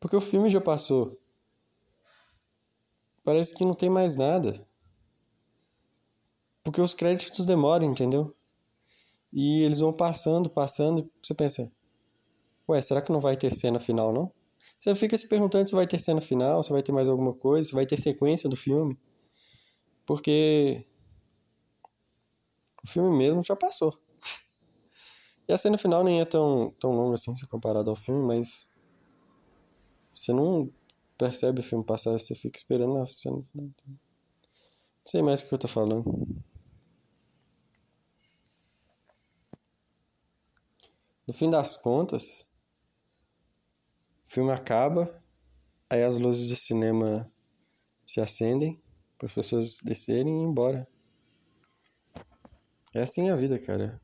Porque 0.00 0.16
o 0.16 0.20
filme 0.20 0.50
já 0.50 0.60
passou. 0.60 1.16
Parece 3.22 3.54
que 3.54 3.64
não 3.64 3.74
tem 3.74 3.88
mais 3.88 4.16
nada. 4.16 4.66
Porque 6.64 6.80
os 6.80 6.94
créditos 6.94 7.46
demoram, 7.46 7.86
entendeu? 7.86 8.35
E 9.38 9.60
eles 9.60 9.80
vão 9.80 9.92
passando, 9.92 10.48
passando, 10.48 11.00
e 11.02 11.10
você 11.22 11.34
pensa, 11.34 11.70
ué, 12.66 12.80
será 12.80 13.02
que 13.02 13.12
não 13.12 13.20
vai 13.20 13.36
ter 13.36 13.52
cena 13.52 13.78
final, 13.78 14.10
não? 14.10 14.32
Você 14.80 14.94
fica 14.94 15.14
se 15.18 15.28
perguntando 15.28 15.68
se 15.68 15.74
vai 15.74 15.86
ter 15.86 15.98
cena 15.98 16.22
final, 16.22 16.62
se 16.62 16.72
vai 16.72 16.82
ter 16.82 16.90
mais 16.90 17.06
alguma 17.06 17.34
coisa, 17.34 17.68
se 17.68 17.74
vai 17.74 17.84
ter 17.84 18.00
sequência 18.00 18.48
do 18.48 18.56
filme. 18.56 18.98
Porque 20.06 20.86
o 22.82 22.88
filme 22.88 23.14
mesmo 23.14 23.44
já 23.44 23.54
passou. 23.54 23.98
E 25.46 25.52
a 25.52 25.58
cena 25.58 25.76
final 25.76 26.02
nem 26.02 26.22
é 26.22 26.24
tão, 26.24 26.74
tão 26.80 26.96
longa 26.96 27.16
assim 27.16 27.36
se 27.36 27.46
comparado 27.46 27.90
ao 27.90 27.96
filme, 27.96 28.26
mas 28.26 28.70
você 30.10 30.32
não 30.32 30.72
percebe 31.18 31.60
o 31.60 31.62
filme 31.62 31.84
passar, 31.84 32.12
você 32.12 32.34
fica 32.34 32.58
esperando 32.58 32.96
a 32.96 33.06
cena 33.06 33.42
final. 33.42 33.68
Não 33.86 33.98
sei 35.04 35.20
mais 35.20 35.42
o 35.42 35.46
que 35.46 35.52
eu 35.52 35.58
tô 35.58 35.68
falando. 35.68 36.46
No 41.26 41.34
fim 41.34 41.50
das 41.50 41.76
contas, 41.76 42.52
o 44.26 44.30
filme 44.30 44.52
acaba, 44.52 45.22
aí 45.90 46.02
as 46.02 46.16
luzes 46.16 46.48
do 46.48 46.56
cinema 46.56 47.30
se 48.04 48.20
acendem 48.20 48.80
para 49.18 49.26
as 49.26 49.32
pessoas 49.32 49.80
descerem 49.82 50.38
e 50.38 50.42
ir 50.42 50.44
embora. 50.44 50.88
É 52.94 53.02
assim 53.02 53.28
a 53.28 53.36
vida, 53.36 53.58
cara. 53.58 54.00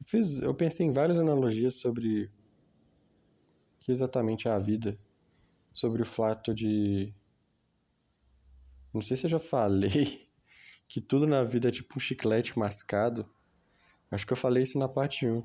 Eu, 0.00 0.06
fiz, 0.06 0.40
eu 0.40 0.54
pensei 0.54 0.86
em 0.86 0.92
várias 0.92 1.18
analogias 1.18 1.80
sobre 1.80 2.30
que 3.80 3.90
exatamente 3.90 4.48
é 4.48 4.50
a 4.50 4.58
vida, 4.58 4.98
sobre 5.72 6.02
o 6.02 6.06
fato 6.06 6.54
de 6.54 7.14
não 8.96 9.02
sei 9.02 9.14
se 9.14 9.26
eu 9.26 9.30
já 9.30 9.38
falei 9.38 10.26
que 10.88 11.02
tudo 11.02 11.26
na 11.26 11.42
vida 11.42 11.68
é 11.68 11.70
tipo 11.70 11.98
um 11.98 12.00
chiclete 12.00 12.58
mascado. 12.58 13.28
Acho 14.10 14.26
que 14.26 14.32
eu 14.32 14.36
falei 14.36 14.62
isso 14.62 14.78
na 14.78 14.88
parte 14.88 15.26
1. 15.26 15.44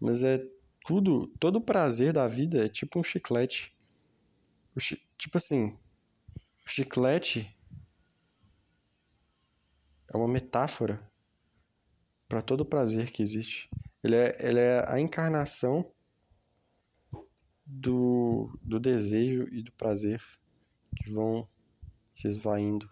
Mas 0.00 0.22
é 0.22 0.44
tudo, 0.86 1.26
todo 1.38 1.56
o 1.56 1.60
prazer 1.60 2.12
da 2.12 2.26
vida 2.26 2.64
é 2.64 2.68
tipo 2.68 2.98
um 2.98 3.04
chiclete. 3.04 3.76
Chi, 4.78 5.02
tipo 5.16 5.36
assim, 5.36 5.76
o 6.64 6.70
chiclete 6.70 7.54
é 10.12 10.16
uma 10.16 10.28
metáfora 10.28 11.02
para 12.28 12.40
todo 12.40 12.60
o 12.60 12.66
prazer 12.66 13.10
que 13.10 13.22
existe. 13.22 13.68
Ele 14.02 14.14
é, 14.14 14.36
ele 14.38 14.60
é 14.60 14.84
a 14.88 15.00
encarnação 15.00 15.90
do, 17.66 18.56
do 18.62 18.78
desejo 18.78 19.48
e 19.50 19.62
do 19.62 19.72
prazer 19.72 20.22
que 20.96 21.10
vão 21.10 21.48
se 22.10 22.28
esvaindo. 22.28 22.88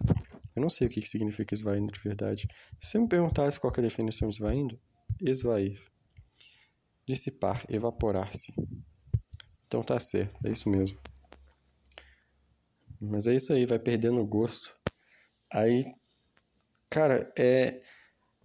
Eu 0.57 0.63
não 0.63 0.71
sei 0.71 0.87
o 0.87 0.91
que 0.91 1.03
significa 1.03 1.55
esvaindo 1.55 1.93
de 1.93 2.01
verdade. 2.01 2.49
Se 2.79 2.89
você 2.89 2.99
me 2.99 3.07
perguntasse 3.07 3.61
qual 3.61 3.73
é 3.77 3.81
a 3.81 3.83
definição 3.83 4.29
de 4.29 4.37
esvaindo, 4.37 4.81
esvair 5.21 5.79
dissipar, 7.07 7.65
evaporar-se. 7.69 8.53
Então 9.67 9.83
tá 9.83 9.99
certo, 10.01 10.35
é 10.45 10.51
isso 10.51 10.69
mesmo. 10.69 10.99
Mas 13.01 13.27
é 13.27 13.35
isso 13.35 13.53
aí, 13.53 13.65
vai 13.65 13.79
perdendo 13.79 14.21
o 14.21 14.27
gosto. 14.27 14.75
Aí, 15.53 15.85
cara, 16.91 17.33
é. 17.39 17.81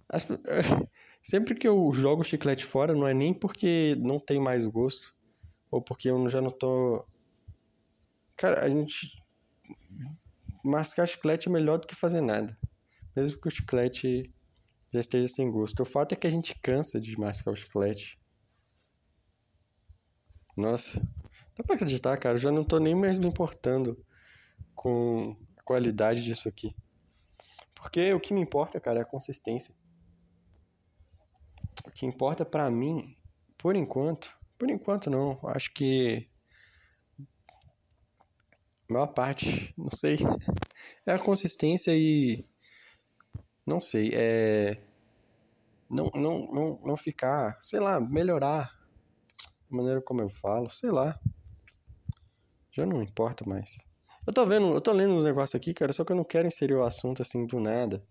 As... 0.07 0.27
Sempre 1.23 1.53
que 1.55 1.67
eu 1.67 1.91
jogo 1.93 2.21
o 2.21 2.25
chiclete 2.25 2.65
fora, 2.65 2.93
não 2.93 3.07
é 3.07 3.13
nem 3.13 3.31
porque 3.31 3.95
não 3.99 4.19
tem 4.19 4.39
mais 4.39 4.65
gosto, 4.65 5.15
ou 5.69 5.79
porque 5.81 6.09
eu 6.09 6.29
já 6.29 6.41
não 6.41 6.49
tô. 6.49 7.05
Cara, 8.35 8.63
a 8.63 8.69
gente. 8.69 9.21
Mascar 10.63 11.07
chiclete 11.07 11.49
é 11.49 11.51
melhor 11.51 11.79
do 11.79 11.87
que 11.87 11.95
fazer 11.95 12.21
nada. 12.21 12.57
Mesmo 13.15 13.39
que 13.39 13.47
o 13.47 13.51
chiclete 13.51 14.33
já 14.93 14.99
esteja 14.99 15.27
sem 15.27 15.49
gosto. 15.49 15.81
O 15.81 15.85
fato 15.85 16.13
é 16.13 16.15
que 16.15 16.27
a 16.27 16.31
gente 16.31 16.57
cansa 16.59 16.99
de 16.99 17.17
mascar 17.17 17.51
o 17.51 17.55
chiclete. 17.55 18.19
Nossa, 20.55 20.99
dá 21.55 21.63
pra 21.63 21.75
acreditar, 21.75 22.17
cara. 22.17 22.35
Eu 22.35 22.41
já 22.41 22.51
não 22.51 22.63
tô 22.63 22.79
nem 22.79 22.93
mais 22.93 23.17
me 23.17 23.27
importando 23.27 23.97
com 24.75 25.35
a 25.57 25.63
qualidade 25.63 26.23
disso 26.23 26.47
aqui. 26.47 26.75
Porque 27.73 28.13
o 28.13 28.19
que 28.19 28.33
me 28.33 28.41
importa, 28.41 28.79
cara, 28.79 28.99
é 28.99 29.01
a 29.01 29.05
consistência. 29.05 29.73
O 31.85 31.91
que 31.91 32.05
importa 32.05 32.45
para 32.45 32.69
mim, 32.69 33.17
por 33.57 33.75
enquanto, 33.75 34.37
por 34.57 34.69
enquanto 34.69 35.09
não, 35.09 35.39
acho 35.45 35.73
que 35.73 36.30
maior 38.91 39.07
parte, 39.07 39.73
não 39.77 39.91
sei, 39.91 40.17
é 41.05 41.13
a 41.13 41.19
consistência 41.19 41.95
e 41.95 42.45
não 43.65 43.81
sei, 43.81 44.11
é 44.13 44.75
não 45.89 46.09
não 46.15 46.51
não, 46.51 46.81
não 46.83 46.97
ficar, 46.97 47.57
sei 47.61 47.79
lá, 47.79 47.99
melhorar 47.99 48.71
maneira 49.69 50.01
como 50.01 50.21
eu 50.21 50.29
falo, 50.29 50.69
sei 50.69 50.91
lá. 50.91 51.19
Já 52.71 52.85
não 52.85 53.01
importa 53.01 53.47
mais. 53.47 53.77
Eu 54.25 54.33
tô 54.33 54.45
vendo, 54.45 54.73
eu 54.73 54.81
tô 54.81 54.91
lendo 54.91 55.13
uns 55.13 55.23
negócios 55.23 55.59
aqui, 55.59 55.73
cara, 55.73 55.91
só 55.91 56.05
que 56.05 56.11
eu 56.11 56.15
não 56.15 56.23
quero 56.23 56.47
inserir 56.47 56.75
o 56.75 56.83
assunto 56.83 57.21
assim 57.21 57.45
do 57.45 57.59
nada. 57.59 58.03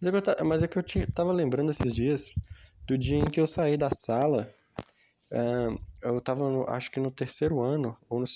Mas 0.00 0.06
é 0.06 0.20
que 0.20 0.30
eu, 0.30 0.46
mas 0.46 0.62
é 0.62 0.68
que 0.68 0.78
eu 0.78 1.12
tava 1.12 1.32
lembrando 1.32 1.70
esses 1.70 1.94
dias 1.94 2.30
do 2.86 2.96
dia 2.96 3.18
em 3.18 3.30
que 3.30 3.40
eu 3.40 3.46
saí 3.46 3.76
da 3.76 3.90
sala. 3.90 4.52
Uh, 5.30 5.78
eu 6.02 6.20
tava, 6.20 6.48
no, 6.48 6.64
acho 6.68 6.90
que 6.90 7.00
no 7.00 7.10
terceiro 7.10 7.60
ano, 7.60 7.96
ou 8.08 8.20
no, 8.20 8.26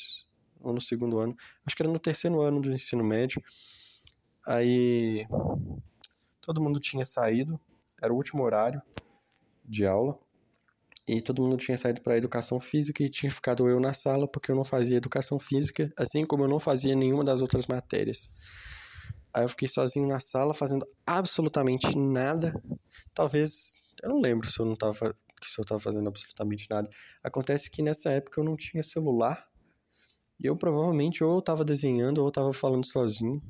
ou 0.61 0.73
no 0.73 0.81
segundo 0.81 1.19
ano. 1.19 1.37
Acho 1.67 1.77
que 1.77 1.83
era 1.83 1.93
no 1.93 1.99
terceiro 1.99 2.41
ano 2.41 2.61
do 2.61 2.73
ensino 2.73 3.05
médio. 3.05 3.43
Aí 4.47 5.27
todo 6.41 6.63
mundo 6.63 6.81
tinha 6.81 7.05
saído, 7.05 7.61
era 8.03 8.13
o 8.13 8.17
último 8.17 8.43
horário 8.43 8.81
de 9.65 9.87
aula 9.87 10.19
e 11.07 11.21
todo 11.21 11.43
mundo 11.43 11.57
tinha 11.57 11.77
saído 11.77 12.01
para 12.01 12.17
educação 12.17 12.61
física 12.61 13.03
e 13.03 13.09
tinha 13.09 13.31
ficado 13.31 13.69
eu 13.69 13.81
na 13.81 13.93
sala 13.93 14.29
porque 14.29 14.51
eu 14.51 14.57
não 14.57 14.65
fazia 14.65 14.97
educação 14.97 15.39
física, 15.39 15.93
assim 15.99 16.25
como 16.25 16.45
eu 16.45 16.49
não 16.49 16.61
fazia 16.61 16.95
nenhuma 16.95 17.25
das 17.25 17.41
outras 17.41 17.67
matérias. 17.67 18.31
Aí 19.35 19.45
eu 19.45 19.49
fiquei 19.49 19.69
sozinho 19.69 20.09
na 20.09 20.21
sala 20.21 20.55
fazendo 20.55 20.87
absolutamente 21.07 21.97
nada. 21.97 22.53
Talvez, 23.15 23.75
eu 24.03 24.09
não 24.09 24.21
lembro 24.21 24.49
se 24.51 24.61
eu 24.61 24.67
não 24.67 24.77
tava 24.77 25.15
se 25.43 25.61
eu 25.61 25.65
tava 25.65 25.81
fazendo 25.81 26.07
absolutamente 26.07 26.67
nada. 26.71 26.89
Acontece 27.25 27.71
que 27.71 27.83
nessa 27.83 28.11
época 28.11 28.41
eu 28.41 28.45
não 28.45 28.57
tinha 28.57 28.83
celular. 28.83 29.49
E 30.41 30.47
eu 30.47 30.57
provavelmente 30.57 31.23
ou 31.23 31.37
eu 31.37 31.43
tava 31.43 31.65
desenhando 31.65 32.19
ou 32.19 32.29
eu 32.29 32.33
tava 32.33 32.53
falando 32.53 32.87
sozinho, 32.87 33.43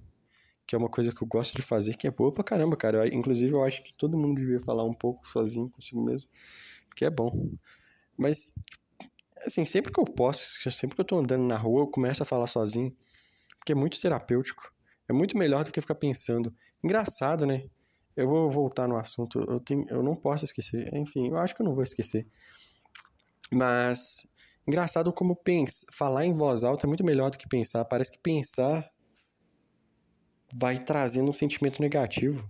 que 0.66 0.74
é 0.74 0.78
uma 0.78 0.88
coisa 0.88 1.12
que 1.12 1.22
eu 1.22 1.28
gosto 1.28 1.54
de 1.54 1.62
fazer, 1.62 1.96
que 1.96 2.06
é 2.06 2.10
boa 2.10 2.32
pra 2.32 2.42
caramba, 2.42 2.76
cara. 2.76 3.06
Eu, 3.06 3.14
inclusive 3.14 3.52
eu 3.52 3.62
acho 3.62 3.82
que 3.82 3.94
todo 3.96 4.18
mundo 4.18 4.36
devia 4.38 4.58
falar 4.60 4.84
um 4.84 4.94
pouco 4.94 5.26
sozinho 5.26 5.70
consigo 5.70 6.02
mesmo 6.02 6.28
que 7.00 7.04
é 7.06 7.10
bom. 7.10 7.50
Mas, 8.16 8.52
assim, 9.46 9.64
sempre 9.64 9.90
que 9.90 9.98
eu 9.98 10.04
posso, 10.04 10.42
sempre 10.70 10.94
que 10.94 11.00
eu 11.00 11.04
tô 11.04 11.18
andando 11.18 11.44
na 11.44 11.56
rua, 11.56 11.82
eu 11.82 11.86
começo 11.86 12.22
a 12.22 12.26
falar 12.26 12.46
sozinho, 12.46 12.94
porque 13.58 13.72
é 13.72 13.74
muito 13.74 13.98
terapêutico. 13.98 14.70
É 15.08 15.12
muito 15.12 15.36
melhor 15.36 15.64
do 15.64 15.72
que 15.72 15.80
ficar 15.80 15.94
pensando. 15.94 16.54
Engraçado, 16.84 17.46
né? 17.46 17.64
Eu 18.14 18.28
vou 18.28 18.50
voltar 18.50 18.86
no 18.86 18.96
assunto, 18.96 19.40
eu, 19.48 19.58
tenho, 19.60 19.86
eu 19.88 20.02
não 20.02 20.14
posso 20.14 20.44
esquecer. 20.44 20.94
Enfim, 20.94 21.28
eu 21.28 21.38
acho 21.38 21.54
que 21.54 21.62
eu 21.62 21.66
não 21.66 21.74
vou 21.74 21.82
esquecer. 21.82 22.26
Mas, 23.50 24.29
engraçado 24.66 25.12
como 25.12 25.36
pensa, 25.36 25.86
falar 25.92 26.24
em 26.24 26.32
voz 26.32 26.64
alta 26.64 26.86
é 26.86 26.88
muito 26.88 27.04
melhor 27.04 27.30
do 27.30 27.38
que 27.38 27.48
pensar. 27.48 27.84
Parece 27.84 28.12
que 28.12 28.18
pensar 28.18 28.90
vai 30.54 30.82
trazendo 30.82 31.30
um 31.30 31.32
sentimento 31.32 31.80
negativo. 31.80 32.48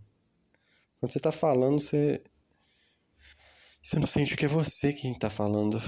Quando 0.99 1.12
você 1.12 1.20
tá 1.20 1.33
falando, 1.33 1.81
você 1.81 2.23
você 3.83 3.99
não 3.99 4.07
sente 4.07 4.37
que 4.37 4.44
é 4.44 4.49
você 4.49 4.92
quem 4.92 5.18
tá 5.18 5.31
falando. 5.31 5.79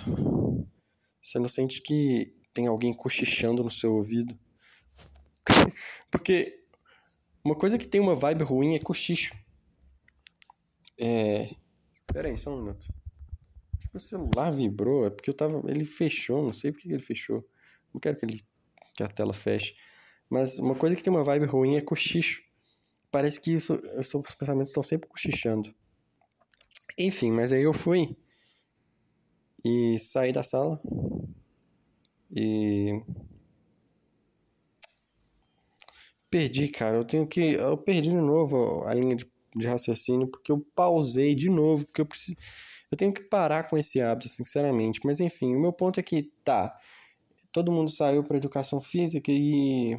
Você 1.20 1.38
não 1.38 1.48
sente 1.48 1.82
que 1.82 2.34
tem 2.52 2.66
alguém 2.66 2.92
cochichando 2.92 3.62
no 3.62 3.70
seu 3.70 3.94
ouvido. 3.94 4.38
Porque 6.10 6.64
uma 7.44 7.54
coisa 7.54 7.76
que 7.76 7.86
tem 7.86 8.00
uma 8.00 8.14
vibe 8.14 8.44
ruim 8.44 8.74
é 8.74 8.78
cochicho. 8.78 9.36
É. 10.98 11.50
Pera 12.12 12.28
aí, 12.28 12.36
só 12.36 12.50
um 12.50 12.62
minuto. 12.62 13.01
O 13.92 14.00
celular 14.00 14.50
vibrou, 14.50 15.06
é 15.06 15.10
porque 15.10 15.28
eu 15.28 15.34
tava. 15.34 15.62
Ele 15.70 15.84
fechou, 15.84 16.42
não 16.42 16.52
sei 16.52 16.72
porque 16.72 16.88
ele 16.88 17.02
fechou. 17.02 17.46
Não 17.92 18.00
quero 18.00 18.16
que, 18.18 18.24
ele, 18.24 18.40
que 18.94 19.02
a 19.02 19.08
tela 19.08 19.34
feche. 19.34 19.74
Mas 20.30 20.58
uma 20.58 20.74
coisa 20.74 20.96
que 20.96 21.02
tem 21.02 21.12
uma 21.12 21.22
vibe 21.22 21.44
ruim 21.44 21.76
é 21.76 21.82
cochicho. 21.82 22.42
Parece 23.10 23.38
que 23.38 23.52
isso, 23.52 23.74
os 23.98 24.34
pensamentos 24.34 24.70
estão 24.70 24.82
sempre 24.82 25.08
cochichando. 25.08 25.74
Enfim, 26.98 27.30
mas 27.30 27.52
aí 27.52 27.62
eu 27.62 27.74
fui 27.74 28.16
e 29.62 29.98
saí 29.98 30.32
da 30.32 30.42
sala 30.42 30.80
e 32.34 33.02
perdi, 36.30 36.68
cara. 36.68 36.96
Eu 36.96 37.04
tenho 37.04 37.26
que 37.26 37.40
eu 37.40 37.76
perdi 37.76 38.08
de 38.08 38.16
novo 38.16 38.82
a 38.86 38.94
linha 38.94 39.14
de, 39.14 39.30
de 39.54 39.66
raciocínio 39.66 40.28
porque 40.28 40.50
eu 40.50 40.60
pausei 40.74 41.34
de 41.34 41.50
novo, 41.50 41.84
porque 41.84 42.00
eu 42.00 42.06
preciso 42.06 42.38
eu 42.92 42.96
tenho 42.96 43.12
que 43.12 43.22
parar 43.22 43.64
com 43.68 43.78
esse 43.78 44.02
hábito, 44.02 44.28
sinceramente. 44.28 45.00
Mas 45.02 45.18
enfim, 45.18 45.56
o 45.56 45.60
meu 45.60 45.72
ponto 45.72 45.98
é 45.98 46.02
que 46.02 46.24
tá, 46.44 46.78
todo 47.50 47.72
mundo 47.72 47.90
saiu 47.90 48.22
para 48.22 48.36
educação 48.36 48.82
física 48.82 49.32
e 49.32 49.98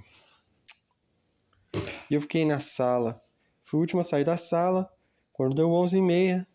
eu 2.10 2.22
fiquei 2.22 2.46
na 2.46 2.60
sala. 2.60 3.20
Fui 3.64 3.80
o 3.80 3.82
último 3.82 4.02
a 4.02 4.04
sair 4.04 4.24
da 4.24 4.38
sala. 4.38 4.88
Quando 5.32 5.56
deu 5.56 5.70
11h30, 5.70 6.46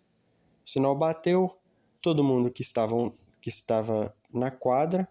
o 0.64 0.68
sinal 0.68 0.96
bateu. 0.96 1.58
Todo 2.00 2.22
mundo 2.22 2.52
que, 2.52 2.62
estavam, 2.62 3.12
que 3.40 3.48
estava 3.48 4.14
na 4.32 4.52
quadra, 4.52 5.08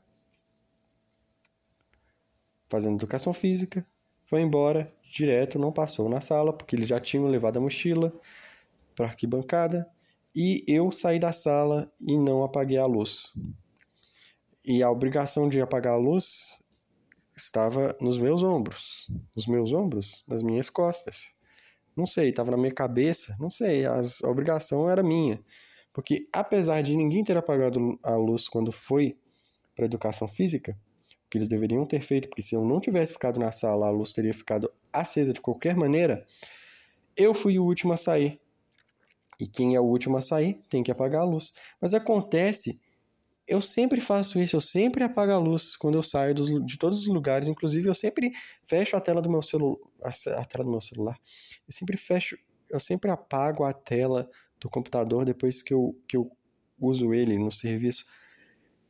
fazendo 2.70 2.96
educação 2.96 3.34
física, 3.34 3.86
foi 4.24 4.40
embora 4.40 4.90
direto, 5.04 5.60
não 5.60 5.74
passou 5.74 6.08
na 6.08 6.22
sala, 6.22 6.54
porque 6.54 6.78
eles 6.78 6.88
já 6.88 6.98
tinham 6.98 7.28
levado 7.28 7.58
a 7.58 7.62
mochila 7.62 8.14
para 8.96 9.08
arquibancada. 9.08 9.92
E 10.40 10.64
eu 10.68 10.92
saí 10.92 11.18
da 11.18 11.32
sala 11.32 11.92
e 12.00 12.16
não 12.16 12.44
apaguei 12.44 12.78
a 12.78 12.86
luz. 12.86 13.34
E 14.64 14.84
a 14.84 14.92
obrigação 14.92 15.50
de 15.50 15.60
apagar 15.60 15.94
a 15.94 15.98
luz 15.98 16.64
estava 17.36 17.98
nos 18.00 18.20
meus 18.20 18.44
ombros. 18.44 19.10
Nos 19.36 19.48
meus 19.48 19.72
ombros? 19.72 20.24
Nas 20.28 20.44
minhas 20.44 20.70
costas. 20.70 21.34
Não 21.96 22.06
sei, 22.06 22.30
estava 22.30 22.52
na 22.52 22.58
minha 22.58 22.72
cabeça. 22.72 23.36
Não 23.40 23.50
sei, 23.50 23.88
as, 23.88 24.24
a 24.24 24.30
obrigação 24.30 24.88
era 24.88 25.02
minha. 25.02 25.44
Porque 25.92 26.28
apesar 26.32 26.84
de 26.84 26.96
ninguém 26.96 27.24
ter 27.24 27.36
apagado 27.36 27.98
a 28.04 28.16
luz 28.16 28.48
quando 28.48 28.72
foi 28.72 29.18
para 29.76 29.86
educação 29.86 30.28
física, 30.28 30.78
o 31.26 31.30
que 31.32 31.40
eles 31.40 31.48
deveriam 31.48 31.84
ter 31.84 32.02
feito, 32.02 32.30
porque 32.30 32.44
se 32.44 32.54
eu 32.54 32.64
não 32.64 32.80
tivesse 32.80 33.14
ficado 33.14 33.40
na 33.40 33.52
sala, 33.52 33.88
a 33.88 33.90
luz 33.90 34.14
teria 34.14 34.36
ficado 34.36 34.72
acesa 34.94 35.34
de 35.34 35.42
qualquer 35.42 35.76
maneira, 35.76 36.28
eu 37.16 37.34
fui 37.34 37.58
o 37.58 37.66
último 37.66 37.92
a 37.92 37.98
sair. 37.98 38.40
E 39.40 39.48
quem 39.48 39.76
é 39.76 39.80
o 39.80 39.86
último 39.86 40.18
a 40.18 40.22
sair 40.22 40.62
tem 40.70 40.84
que 40.84 40.92
apagar 40.92 41.22
a 41.22 41.26
luz. 41.26 41.54
Mas 41.80 41.94
acontece 41.94 42.82
eu 43.48 43.62
sempre 43.62 44.02
faço 44.02 44.40
isso, 44.40 44.58
eu 44.58 44.62
sempre 44.62 45.04
apago 45.04 45.32
a 45.32 45.38
luz 45.38 45.78
quando 45.78 45.96
eu 45.96 46.02
saio 46.02 46.36
dos, 46.36 46.50
de 46.66 46.78
todos 46.78 47.02
os 47.02 47.08
lugares, 47.08 47.48
inclusive 47.48 47.88
eu 47.88 47.96
sempre 47.96 48.34
fecho 48.66 48.98
a 48.98 49.00
tela 49.00 49.22
do 49.22 49.30
meu 49.30 49.42
celular, 49.42 49.78
a 50.04 50.44
tela 50.44 50.66
do 50.66 50.70
meu 50.70 50.82
celular. 50.82 51.18
Eu 51.66 51.72
sempre 51.72 51.96
fecho, 51.96 52.38
eu 52.70 52.80
sempre 52.80 53.10
apago 53.10 53.64
a 53.64 53.72
tela 53.72 54.30
do 54.60 54.70
computador 54.70 55.24
depois 55.24 55.62
que 55.62 55.74
eu, 55.74 55.98
que 56.06 56.18
eu 56.18 56.30
uso 56.78 57.14
ele 57.14 57.40
no 57.40 57.52
serviço. 57.52 58.06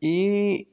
E, 0.02 0.68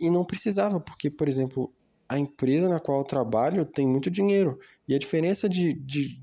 e 0.00 0.10
não 0.10 0.24
precisava, 0.24 0.80
porque, 0.80 1.10
por 1.10 1.28
exemplo, 1.28 1.74
a 2.08 2.18
empresa 2.18 2.70
na 2.70 2.80
qual 2.80 3.00
eu 3.00 3.04
trabalho 3.04 3.66
tem 3.66 3.86
muito 3.86 4.10
dinheiro. 4.10 4.58
E 4.88 4.94
a 4.94 4.98
diferença 4.98 5.46
de, 5.46 5.74
de, 5.74 6.18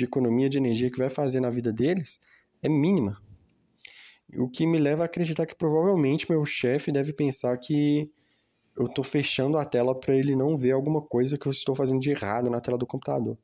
de 0.00 0.06
economia 0.06 0.48
de 0.48 0.58
energia 0.58 0.90
que 0.90 0.98
vai 0.98 1.08
fazer 1.08 1.40
na 1.40 1.50
vida 1.50 1.72
deles 1.72 2.20
é 2.62 2.68
mínima. 2.68 3.20
O 4.36 4.48
que 4.48 4.66
me 4.66 4.78
leva 4.78 5.02
a 5.02 5.06
acreditar 5.06 5.46
que 5.46 5.54
provavelmente 5.54 6.30
meu 6.30 6.44
chefe 6.46 6.92
deve 6.92 7.12
pensar 7.12 7.56
que 7.58 8.10
eu 8.76 8.84
estou 8.84 9.04
fechando 9.04 9.58
a 9.58 9.64
tela 9.64 9.98
para 9.98 10.14
ele 10.14 10.36
não 10.36 10.56
ver 10.56 10.72
alguma 10.72 11.02
coisa 11.02 11.36
que 11.36 11.46
eu 11.46 11.52
estou 11.52 11.74
fazendo 11.74 12.00
de 12.00 12.10
errado 12.10 12.48
na 12.48 12.60
tela 12.60 12.78
do 12.78 12.86
computador. 12.86 13.36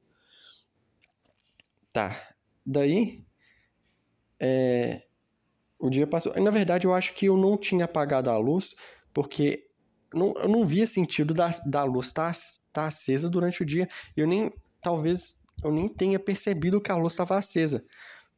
Tá. 1.93 2.17
Daí, 2.65 3.25
é, 4.41 5.03
o 5.79 5.91
dia 5.91 6.07
passou. 6.07 6.33
Na 6.41 6.51
verdade, 6.51 6.87
eu 6.87 6.95
acho 6.95 7.15
que 7.15 7.27
eu 7.27 7.37
não 7.37 7.57
tinha 7.57 7.85
apagado 7.85 8.31
a 8.31 8.39
luz 8.39 8.77
porque 9.13 9.67
não, 10.15 10.35
eu 10.37 10.49
não 10.49 10.65
via 10.65 10.87
sentido 10.87 11.35
da, 11.35 11.49
da 11.67 11.85
luz 11.85 12.09
estar 12.09 12.33
tá, 12.33 12.41
tá 12.73 12.87
acesa 12.87 13.29
durante 13.29 13.63
o 13.63 13.67
dia. 13.67 13.89
Eu 14.17 14.27
nem, 14.27 14.53
talvez, 14.81 15.46
eu 15.65 15.73
nem 15.73 15.89
tenha 15.89 16.19
percebido 16.19 16.81
que 16.81 16.91
a 16.91 16.97
luz 16.97 17.13
estava 17.13 17.37
acesa. 17.37 17.85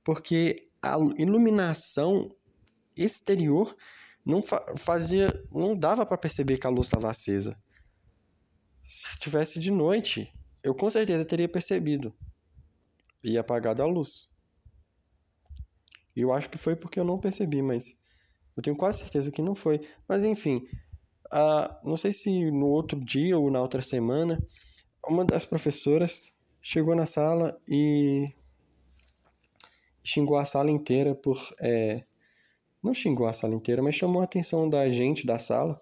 Porque 0.04 0.56
a 0.82 0.96
iluminação 1.16 2.34
exterior 2.96 3.76
não 4.24 4.42
fazia, 4.76 5.32
não 5.50 5.76
dava 5.76 6.04
para 6.04 6.18
perceber 6.18 6.58
que 6.58 6.66
a 6.66 6.70
luz 6.70 6.86
estava 6.86 7.10
acesa. 7.10 7.58
Se 8.82 9.18
tivesse 9.18 9.60
de 9.60 9.70
noite, 9.70 10.32
eu 10.62 10.74
com 10.74 10.88
certeza 10.88 11.24
teria 11.24 11.48
percebido 11.48 12.14
e 13.22 13.36
apagado 13.38 13.82
a 13.82 13.86
luz. 13.86 14.30
Eu 16.14 16.32
acho 16.32 16.48
que 16.48 16.58
foi 16.58 16.74
porque 16.74 16.98
eu 16.98 17.04
não 17.04 17.18
percebi, 17.18 17.62
mas 17.62 18.02
eu 18.56 18.62
tenho 18.62 18.76
quase 18.76 18.98
certeza 18.98 19.30
que 19.30 19.42
não 19.42 19.54
foi. 19.54 19.80
Mas 20.08 20.24
enfim, 20.24 20.66
uh, 21.32 21.88
não 21.88 21.96
sei 21.96 22.12
se 22.12 22.50
no 22.50 22.66
outro 22.66 23.02
dia 23.04 23.38
ou 23.38 23.50
na 23.50 23.60
outra 23.60 23.80
semana, 23.80 24.42
uma 25.06 25.24
das 25.24 25.44
professoras 25.44 26.37
chegou 26.70 26.94
na 26.94 27.06
sala 27.06 27.58
e 27.66 28.28
xingou 30.04 30.36
a 30.36 30.44
sala 30.44 30.70
inteira 30.70 31.14
por 31.14 31.38
é, 31.62 32.04
não 32.82 32.92
xingou 32.92 33.26
a 33.26 33.32
sala 33.32 33.54
inteira, 33.54 33.82
mas 33.82 33.94
chamou 33.94 34.20
a 34.20 34.24
atenção 34.26 34.68
da 34.68 34.86
gente 34.90 35.26
da 35.26 35.38
sala 35.38 35.80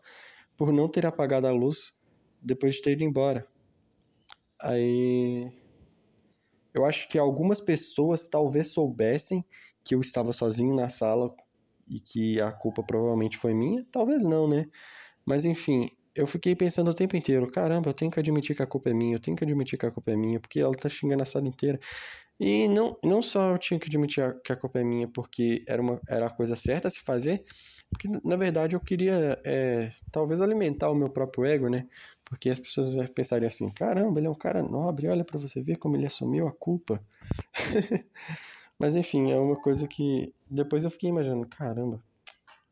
por 0.57 0.73
não 0.73 0.89
ter 0.89 1.05
apagado 1.05 1.49
a 1.49 1.51
luz 1.51 1.93
depois 2.41 2.77
de 2.77 2.83
ter 2.83 2.93
ido 2.93 3.03
embora. 3.03 3.45
Aí. 4.63 5.51
Eu 6.73 6.85
acho 6.85 7.09
que 7.09 7.19
algumas 7.19 7.61
pessoas 7.61 8.29
talvez 8.29 8.69
soubessem 8.69 9.45
que 9.83 9.93
eu 9.93 10.01
estava 10.01 10.33
sozinho 10.33 10.73
na 10.73 10.89
sala 10.89 11.35
e 11.89 11.99
que 11.99 12.41
a 12.41 12.53
culpa 12.53 12.85
provavelmente 12.85 13.37
foi 13.39 13.55
minha. 13.55 13.85
Talvez 13.91 14.25
não, 14.25 14.47
né? 14.47 14.67
Mas 15.25 15.45
enfim, 15.45 15.91
eu 16.17 16.27
fiquei 16.27 16.57
pensando 16.57 16.91
o 16.91 16.95
tempo 16.95 17.17
inteiro: 17.17 17.47
caramba, 17.51 17.91
eu 17.91 17.95
tenho 17.95 18.11
que 18.11 18.19
admitir 18.19 18.57
que 18.57 18.63
a 18.63 18.67
culpa 18.67 18.91
é 18.91 18.95
minha, 18.95 19.17
eu 19.17 19.21
tenho 19.21 19.37
que 19.37 19.45
admitir 19.45 19.79
que 19.79 19.87
a 19.87 19.91
culpa 19.91 20.11
é 20.13 20.17
minha, 20.17 20.41
porque 20.41 20.61
ela 20.61 20.75
tá 20.75 20.89
xingando 20.89 21.23
a 21.23 21.27
sala 21.27 21.47
inteira. 21.47 21.79
E 22.39 22.69
não, 22.69 22.99
não 23.03 23.23
só 23.23 23.53
eu 23.53 23.59
tinha 23.59 23.81
que 23.81 23.87
admitir 23.89 24.23
que 24.43 24.53
a 24.53 24.57
culpa 24.57 24.79
é 24.81 24.85
minha 24.85 25.09
porque 25.09 25.65
era, 25.67 25.81
uma, 25.81 26.01
era 26.09 26.27
a 26.27 26.31
coisa 26.31 26.55
certa 26.55 26.89
a 26.89 26.91
se 26.91 27.01
fazer, 27.01 27.43
porque 27.89 28.09
na 28.25 28.37
verdade 28.37 28.77
eu 28.77 28.81
queria 28.81 29.41
é, 29.45 29.91
talvez 30.13 30.41
alimentar 30.41 30.91
o 30.91 30.95
meu 30.95 31.09
próprio 31.09 31.47
ego, 31.47 31.69
né? 31.69 31.87
Porque 32.25 32.51
as 32.51 32.61
pessoas 32.61 32.95
pensariam 33.11 33.49
assim: 33.49 33.71
caramba, 33.71 34.21
ele 34.21 34.27
é 34.27 34.31
um 34.31 34.35
cara 34.35 34.63
nobre, 34.63 35.09
olha 35.09 35.25
para 35.25 35.39
você 35.39 35.61
ver 35.61 35.77
como 35.77 35.97
ele 35.97 36.07
assumiu 36.07 36.47
a 36.49 36.53
culpa. 36.53 37.03
Mas 38.79 38.95
enfim, 38.95 39.33
é 39.33 39.39
uma 39.39 39.57
coisa 39.57 39.87
que 39.89 40.35
depois 40.51 40.85
eu 40.85 40.91
fiquei 40.91 41.09
imaginando: 41.11 41.47
caramba, 41.47 42.03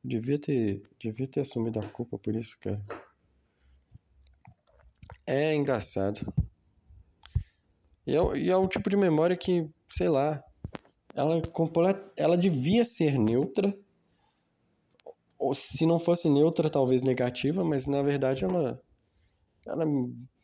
devia 0.03 0.39
ter, 0.39 0.83
devia 1.01 1.27
ter 1.27 1.41
assumido 1.41 1.79
a 1.79 1.83
culpa 1.83 2.19
por 2.19 2.35
isso, 2.37 2.59
cara. 2.61 2.83
É 5.27 5.55
engraçado. 5.55 6.21
E 8.07 8.15
é, 8.15 8.39
e 8.39 8.51
é 8.51 8.57
um 8.57 8.69
tipo 8.69 8.91
de 8.91 8.97
memória 8.97 9.37
que, 9.37 9.69
sei 9.89 10.09
lá, 10.09 10.43
ela, 11.15 11.41
ela 12.17 12.37
devia 12.37 12.85
ser 12.85 13.19
neutra. 13.19 13.77
Ou 15.39 15.55
se 15.55 15.87
não 15.87 15.99
fosse 15.99 16.29
neutra, 16.29 16.71
talvez 16.71 17.03
negativa, 17.03 17.65
mas 17.65 17.87
na 17.87 18.03
verdade 18.03 18.45
ela, 18.45 18.81
ela 19.67 19.85
é 19.85 19.89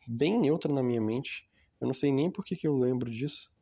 bem 0.07 0.39
neutra 0.39 0.71
na 0.71 0.83
minha 0.83 1.01
mente. 1.01 1.49
Eu 1.79 1.87
não 1.87 1.93
sei 1.93 2.11
nem 2.11 2.29
por 2.31 2.45
que, 2.45 2.55
que 2.55 2.67
eu 2.67 2.75
lembro 2.75 3.09
disso. 3.09 3.53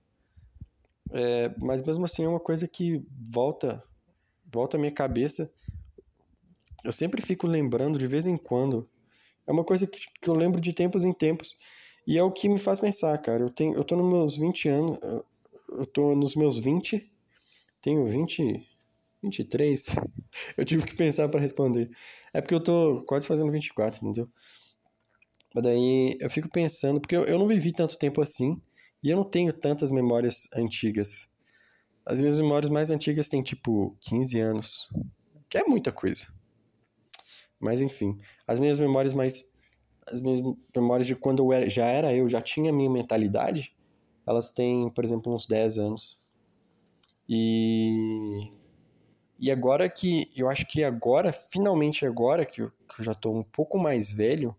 É, 1.11 1.53
mas 1.57 1.81
mesmo 1.81 2.05
assim 2.05 2.23
é 2.23 2.27
uma 2.27 2.39
coisa 2.39 2.67
que 2.67 3.03
volta, 3.31 3.83
volta 4.45 4.77
à 4.77 4.79
minha 4.79 4.91
cabeça. 4.91 5.51
Eu 6.83 6.91
sempre 6.91 7.21
fico 7.21 7.47
lembrando 7.47 7.97
de 7.97 8.07
vez 8.07 8.25
em 8.25 8.37
quando. 8.37 8.89
É 9.49 9.51
uma 9.51 9.63
coisa 9.63 9.87
que, 9.87 9.99
que 10.21 10.29
eu 10.29 10.35
lembro 10.35 10.61
de 10.61 10.71
tempos 10.71 11.03
em 11.03 11.11
tempos. 11.11 11.57
E 12.05 12.19
é 12.19 12.23
o 12.23 12.31
que 12.31 12.47
me 12.47 12.59
faz 12.59 12.79
pensar, 12.79 13.17
cara. 13.17 13.41
Eu, 13.41 13.49
tenho, 13.49 13.75
eu 13.75 13.83
tô 13.83 13.95
nos 13.95 14.13
meus 14.13 14.37
20 14.37 14.69
anos. 14.69 14.99
Eu 15.69 15.85
tô 15.87 16.15
nos 16.15 16.35
meus 16.35 16.59
20. 16.59 17.11
Tenho 17.81 18.05
20. 18.05 18.63
23. 19.23 19.95
eu 20.55 20.63
tive 20.63 20.85
que 20.85 20.95
pensar 20.95 21.27
para 21.29 21.41
responder. 21.41 21.89
É 22.31 22.41
porque 22.41 22.53
eu 22.53 22.59
tô 22.59 23.03
quase 23.07 23.25
fazendo 23.25 23.51
24, 23.51 24.05
entendeu? 24.05 24.29
Mas 25.55 25.63
daí 25.63 26.15
eu 26.19 26.29
fico 26.29 26.47
pensando, 26.47 27.01
porque 27.01 27.15
eu, 27.15 27.23
eu 27.23 27.39
não 27.39 27.47
vivi 27.47 27.73
tanto 27.73 27.97
tempo 27.97 28.21
assim. 28.21 28.61
E 29.01 29.09
eu 29.09 29.17
não 29.17 29.23
tenho 29.23 29.51
tantas 29.51 29.89
memórias 29.89 30.47
antigas. 30.55 31.27
As 32.05 32.19
minhas 32.19 32.39
memórias 32.39 32.69
mais 32.69 32.91
antigas 32.91 33.29
têm 33.29 33.41
tipo 33.41 33.97
15 34.01 34.39
anos. 34.39 34.93
Que 35.49 35.57
é 35.57 35.63
muita 35.63 35.91
coisa. 35.91 36.27
Mas 37.59 37.81
enfim, 37.81 38.17
as 38.47 38.59
minhas 38.59 38.79
memórias 38.79 39.13
mais 39.13 39.45
as 40.11 40.21
minhas 40.21 40.39
memórias 40.75 41.07
de 41.07 41.15
quando 41.15 41.43
eu 41.43 41.53
era, 41.53 41.69
já 41.69 41.85
era 41.85 42.13
eu, 42.13 42.27
já 42.27 42.41
tinha 42.41 42.71
a 42.71 42.73
minha 42.73 42.89
mentalidade, 42.89 43.75
elas 44.25 44.51
têm, 44.51 44.89
por 44.89 45.03
exemplo, 45.05 45.33
uns 45.33 45.45
10 45.47 45.77
anos. 45.77 46.23
E 47.27 48.49
E 49.39 49.51
agora 49.51 49.89
que, 49.89 50.29
eu 50.35 50.49
acho 50.49 50.65
que 50.67 50.83
agora, 50.83 51.31
finalmente 51.31 52.05
agora 52.05 52.45
que 52.45 52.61
eu, 52.61 52.71
que 52.71 53.01
eu 53.01 53.05
já 53.05 53.13
tô 53.13 53.31
um 53.31 53.43
pouco 53.43 53.77
mais 53.77 54.11
velho, 54.11 54.55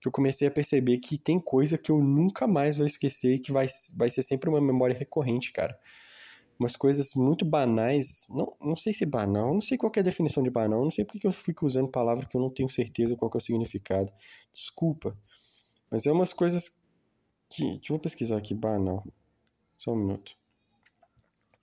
que 0.00 0.08
eu 0.08 0.12
comecei 0.12 0.48
a 0.48 0.50
perceber 0.50 0.98
que 0.98 1.18
tem 1.18 1.38
coisa 1.38 1.78
que 1.78 1.92
eu 1.92 1.98
nunca 2.02 2.46
mais 2.46 2.76
vou 2.76 2.86
esquecer 2.86 3.34
e 3.34 3.38
que 3.38 3.52
vai, 3.52 3.66
vai 3.98 4.10
ser 4.10 4.22
sempre 4.22 4.48
uma 4.48 4.60
memória 4.60 4.96
recorrente, 4.98 5.52
cara. 5.52 5.78
Umas 6.58 6.76
coisas 6.76 7.12
muito 7.16 7.44
banais, 7.44 8.28
não, 8.30 8.56
não 8.60 8.76
sei 8.76 8.92
se 8.92 9.04
banal, 9.04 9.52
não 9.52 9.60
sei 9.60 9.76
qual 9.76 9.90
é 9.96 10.00
a 10.00 10.02
definição 10.02 10.42
de 10.42 10.50
banal, 10.50 10.82
não 10.82 10.90
sei 10.90 11.04
porque 11.04 11.26
eu 11.26 11.32
fico 11.32 11.66
usando 11.66 11.88
palavra 11.88 12.26
que 12.26 12.36
eu 12.36 12.40
não 12.40 12.50
tenho 12.50 12.68
certeza 12.68 13.16
qual 13.16 13.30
é 13.34 13.36
o 13.36 13.40
significado. 13.40 14.12
Desculpa. 14.52 15.16
Mas 15.90 16.06
é 16.06 16.12
umas 16.12 16.32
coisas 16.32 16.82
que. 17.50 17.76
Deixa 17.76 17.92
eu 17.92 17.98
pesquisar 17.98 18.38
aqui, 18.38 18.54
banal. 18.54 19.04
Só 19.76 19.92
um 19.92 19.96
minuto. 19.96 20.32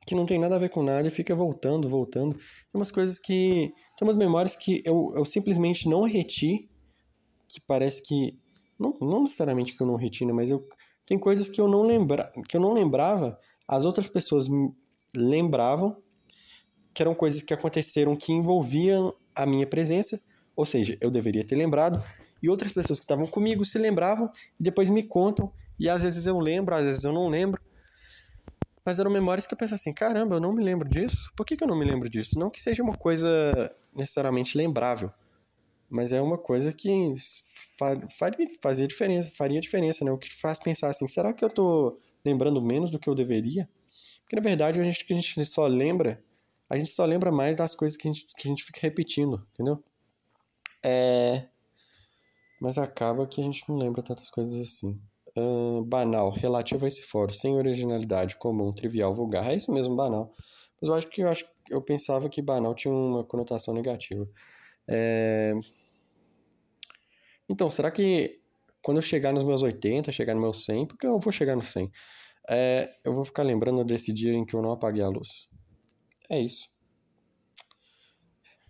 Que 0.05 0.15
não 0.15 0.25
tem 0.25 0.39
nada 0.39 0.55
a 0.55 0.59
ver 0.59 0.69
com 0.69 0.83
nada 0.83 1.07
e 1.07 1.11
fica 1.11 1.33
voltando, 1.33 1.89
voltando. 1.89 2.35
Tem 2.35 2.75
umas 2.75 2.91
coisas 2.91 3.17
que. 3.17 3.73
Tem 3.97 4.07
umas 4.07 4.17
memórias 4.17 4.55
que 4.55 4.81
eu, 4.85 5.13
eu 5.15 5.25
simplesmente 5.25 5.89
não 5.89 6.03
reti, 6.03 6.69
que 7.47 7.59
parece 7.61 8.03
que. 8.03 8.39
Não, 8.77 8.95
não 9.01 9.23
necessariamente 9.23 9.75
que 9.75 9.81
eu 9.81 9.87
não 9.87 9.95
reti, 9.95 10.25
né, 10.25 10.31
mas 10.33 10.51
eu. 10.51 10.67
Tem 11.05 11.17
coisas 11.17 11.49
que 11.49 11.59
eu 11.59 11.67
não 11.67 11.81
lembra, 11.81 12.31
que 12.47 12.55
eu 12.55 12.61
não 12.61 12.71
lembrava, 12.71 13.39
as 13.69 13.85
outras 13.85 14.07
pessoas 14.07 14.47
lembravam, 15.15 15.95
que 16.91 17.03
eram 17.03 17.13
coisas 17.13 17.43
que 17.43 17.53
aconteceram 17.53 18.15
que 18.15 18.33
envolviam 18.33 19.13
a 19.35 19.45
minha 19.45 19.67
presença, 19.67 20.19
ou 20.55 20.65
seja, 20.65 20.97
eu 20.99 21.11
deveria 21.11 21.45
ter 21.45 21.55
lembrado, 21.55 22.03
e 22.41 22.49
outras 22.49 22.71
pessoas 22.71 22.97
que 22.97 23.03
estavam 23.03 23.27
comigo 23.27 23.63
se 23.63 23.77
lembravam 23.77 24.31
e 24.59 24.63
depois 24.63 24.89
me 24.89 25.03
contam, 25.03 25.53
e 25.79 25.87
às 25.87 26.01
vezes 26.01 26.25
eu 26.25 26.39
lembro, 26.39 26.73
às 26.73 26.83
vezes 26.83 27.03
eu 27.03 27.13
não 27.13 27.29
lembro. 27.29 27.61
Mas 28.83 28.97
eram 28.97 29.11
memórias 29.11 29.45
que 29.45 29.53
eu 29.53 29.57
penso 29.57 29.75
assim, 29.75 29.93
caramba, 29.93 30.37
eu 30.37 30.39
não 30.39 30.51
me 30.51 30.63
lembro 30.63 30.89
disso. 30.89 31.31
Por 31.35 31.45
que, 31.45 31.55
que 31.55 31.63
eu 31.63 31.67
não 31.67 31.77
me 31.77 31.85
lembro 31.85 32.09
disso? 32.09 32.39
Não 32.39 32.49
que 32.49 32.59
seja 32.59 32.81
uma 32.81 32.97
coisa 32.97 33.29
necessariamente 33.95 34.57
lembrável, 34.57 35.11
mas 35.87 36.11
é 36.11 36.19
uma 36.19 36.39
coisa 36.39 36.73
que 36.73 37.13
faria, 38.17 38.47
fazia 38.63 38.87
diferença, 38.87 39.31
faria 39.35 39.59
diferença, 39.59 40.03
né? 40.03 40.11
O 40.11 40.17
que 40.17 40.33
faz 40.33 40.57
pensar 40.57 40.89
assim, 40.89 41.07
será 41.07 41.31
que 41.33 41.45
eu 41.45 41.49
tô 41.51 41.99
lembrando 42.25 42.61
menos 42.61 42.91
do 42.91 42.99
que 42.99 43.09
eu 43.09 43.15
deveria? 43.15 43.69
Porque 44.21 44.35
na 44.35 44.41
verdade 44.41 44.79
a 44.79 44.83
gente, 44.83 45.05
a 45.09 45.15
gente 45.15 45.45
só 45.45 45.65
lembra, 45.67 46.23
a 46.69 46.77
gente 46.77 46.89
só 46.91 47.05
lembra 47.05 47.31
mais 47.31 47.57
das 47.57 47.75
coisas 47.75 47.97
que 47.97 48.07
a 48.07 48.13
gente, 48.13 48.27
que 48.37 48.47
a 48.47 48.51
gente 48.51 48.63
fica 48.63 48.79
repetindo, 48.81 49.45
entendeu? 49.53 49.83
É... 50.83 51.47
Mas 52.61 52.77
acaba 52.77 53.25
que 53.25 53.41
a 53.41 53.43
gente 53.43 53.63
não 53.67 53.77
lembra 53.77 54.03
tantas 54.03 54.29
coisas 54.29 54.59
assim. 54.59 55.01
Uh, 55.37 55.83
banal, 55.85 56.31
relativo 56.31 56.85
a 56.85 56.87
esse 56.87 57.01
fórum, 57.03 57.31
sem 57.31 57.55
originalidade, 57.55 58.35
comum, 58.37 58.73
trivial, 58.73 59.13
vulgar. 59.13 59.49
É 59.49 59.55
isso 59.55 59.71
mesmo, 59.71 59.95
banal. 59.95 60.33
Mas 60.81 60.89
eu 60.89 60.95
acho 60.95 61.07
que 61.07 61.21
eu, 61.21 61.29
acho, 61.29 61.45
eu 61.69 61.81
pensava 61.81 62.29
que 62.29 62.41
banal 62.41 62.73
tinha 62.75 62.93
uma 62.93 63.23
conotação 63.23 63.73
negativa. 63.73 64.27
É... 64.87 65.53
Então, 67.47 67.69
será 67.69 67.89
que 67.89 68.39
quando 68.89 68.97
eu 68.97 69.03
chegar 69.03 69.31
nos 69.31 69.43
meus 69.43 69.61
80, 69.61 70.11
chegar 70.11 70.33
no 70.33 70.41
meu 70.41 70.51
100, 70.51 70.87
porque 70.87 71.05
eu 71.05 71.19
vou 71.19 71.31
chegar 71.31 71.55
no 71.55 71.61
100, 71.61 71.91
é, 72.49 72.91
eu 73.05 73.13
vou 73.13 73.23
ficar 73.23 73.43
lembrando 73.43 73.85
desse 73.85 74.11
dia 74.11 74.33
em 74.33 74.43
que 74.43 74.55
eu 74.55 74.63
não 74.63 74.71
apaguei 74.71 75.03
a 75.03 75.07
luz. 75.07 75.51
É 76.27 76.39
isso. 76.39 76.69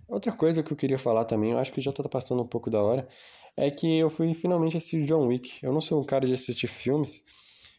Outra 0.10 0.34
coisa 0.34 0.62
que 0.62 0.74
eu 0.74 0.76
queria 0.76 0.98
falar 0.98 1.24
também, 1.24 1.52
eu 1.52 1.58
acho 1.58 1.72
que 1.72 1.80
já 1.80 1.94
tá 1.94 2.04
passando 2.10 2.44
um 2.44 2.46
pouco 2.46 2.70
da 2.70 2.84
hora, 2.84 3.08
é 3.56 3.72
que 3.72 3.98
eu 3.98 4.10
fui 4.10 4.34
finalmente 4.34 4.76
assistir 4.76 5.06
John 5.06 5.26
Wick. 5.28 5.64
Eu 5.64 5.72
não 5.72 5.80
sou 5.80 6.02
um 6.02 6.06
cara 6.06 6.28
de 6.28 6.34
assistir 6.34 6.68
filmes, 6.68 7.24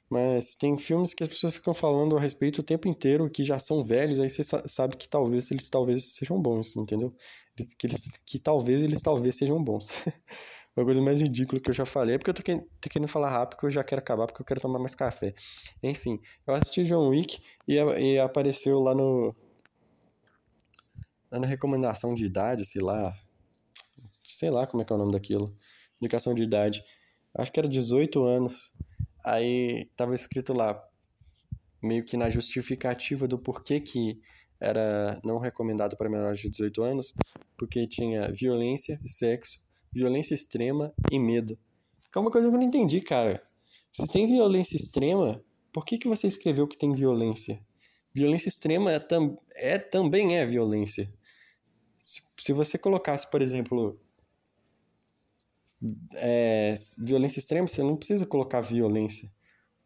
mas 0.09 0.55
tem 0.55 0.79
filmes 0.79 1.13
que 1.13 1.23
as 1.23 1.29
pessoas 1.29 1.57
ficam 1.57 1.75
falando 1.75 2.17
a 2.17 2.21
respeito 2.21 2.61
o 2.61 2.65
tempo 2.65 2.89
inteiro, 2.89 3.29
que 3.29 3.45
já 3.45 3.59
são 3.59 3.85
velhos, 3.85 4.19
aí 4.19 4.31
você 4.31 4.43
sabe 4.43 4.97
que 4.97 5.07
talvez 5.07 5.51
eles 5.51 5.69
talvez 5.69 6.15
sejam 6.15 6.41
bons, 6.41 6.75
entendeu? 6.75 7.15
Que, 7.79 7.87
eles, 7.87 8.11
que 8.25 8.39
talvez 8.39 8.83
eles 8.83 9.03
talvez 9.03 9.37
sejam 9.37 9.63
bons. 9.63 9.91
Uma 10.77 10.85
coisa 10.85 11.03
mais 11.03 11.21
ridícula 11.21 11.61
que 11.61 11.69
eu 11.69 11.75
já 11.75 11.85
falei, 11.85 12.15
é 12.15 12.19
porque 12.19 12.31
eu 12.31 12.35
tô 12.35 12.43
querendo, 12.43 12.65
tô 12.81 12.89
querendo 12.89 13.09
falar 13.09 13.29
rápido, 13.29 13.57
porque 13.57 13.67
eu 13.67 13.71
já 13.71 13.83
quero 13.83 13.99
acabar, 13.99 14.27
porque 14.27 14.41
eu 14.41 14.47
quero 14.47 14.61
tomar 14.61 14.79
mais 14.79 14.95
café. 14.95 15.35
Enfim, 15.83 16.21
eu 16.47 16.55
assisti 16.55 16.85
John 16.85 17.09
Wick 17.09 17.43
e, 17.67 17.75
e 17.75 18.19
apareceu 18.19 18.79
lá 18.81 18.95
no. 18.95 19.35
Lá 21.31 21.41
na 21.41 21.47
recomendação 21.47 22.15
de 22.15 22.25
idade, 22.25 22.65
sei 22.65 22.83
lá. 22.83 23.15
Sei 24.25 24.51
lá 24.51 24.67
como 24.67 24.83
é 24.83 24.85
que 24.85 24.93
é 24.93 24.97
o 24.97 24.99
nome 24.99 25.13
daquilo. 25.13 25.55
Indicação 26.01 26.35
de 26.35 26.43
idade. 26.43 26.85
Acho 27.37 27.53
que 27.53 27.59
era 27.59 27.69
18 27.69 28.25
anos. 28.25 28.73
Aí 29.25 29.91
tava 29.97 30.15
escrito 30.15 30.53
lá, 30.53 30.81
meio 31.83 32.05
que 32.05 32.17
na 32.17 32.31
justificativa 32.31 33.27
do 33.27 33.39
porquê 33.39 33.81
que 33.81 34.21
era 34.61 35.21
não 35.25 35.39
recomendado 35.39 35.97
para 35.97 36.09
menores 36.09 36.39
de 36.39 36.49
18 36.49 36.83
anos, 36.83 37.15
porque 37.59 37.87
tinha 37.87 38.31
violência, 38.33 38.99
sexo 39.05 39.69
violência 39.93 40.35
extrema 40.35 40.93
e 41.11 41.19
medo. 41.19 41.59
Que 42.11 42.19
é 42.19 42.21
uma 42.21 42.31
coisa 42.31 42.49
que 42.49 42.55
eu 42.55 42.59
não 42.59 42.67
entendi, 42.67 43.01
cara. 43.01 43.43
Se 43.93 44.07
tem 44.07 44.27
violência 44.27 44.77
extrema, 44.77 45.43
por 45.73 45.85
que, 45.85 45.99
que 45.99 46.09
você 46.09 46.27
escreveu 46.27 46.67
que 46.67 46.77
tem 46.77 46.93
violência? 46.93 47.61
Violência 48.13 48.49
extrema 48.49 48.93
é, 48.93 48.99
tam 48.99 49.39
é 49.55 49.79
também 49.79 50.37
é 50.37 50.45
violência. 50.45 51.09
Se, 51.99 52.23
se 52.39 52.53
você 52.53 52.79
colocasse, 52.79 53.31
por 53.31 53.41
exemplo, 53.41 54.01
é, 56.15 56.75
violência 56.99 57.39
extrema, 57.39 57.69
você 57.69 57.83
não 57.83 57.97
precisa 57.97 58.27
colocar 58.27 58.61
violência. 58.61 59.31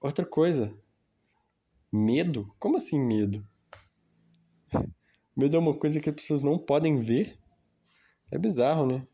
Outra 0.00 0.24
coisa, 0.24 0.76
medo? 1.92 2.54
Como 2.58 2.76
assim 2.76 3.00
medo? 3.00 3.46
Medo 5.36 5.56
é 5.56 5.58
uma 5.58 5.74
coisa 5.74 5.98
que 5.98 6.08
as 6.08 6.14
pessoas 6.14 6.44
não 6.44 6.56
podem 6.56 6.96
ver? 6.96 7.36
É 8.30 8.38
bizarro, 8.38 8.86
né? 8.86 9.04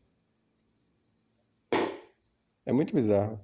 É 2.65 2.71
muito 2.71 2.93
bizarro. 2.93 3.39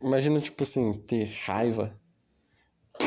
Imagina, 0.00 0.40
tipo 0.40 0.62
assim, 0.62 0.92
ter 0.92 1.24
raiva. 1.46 1.98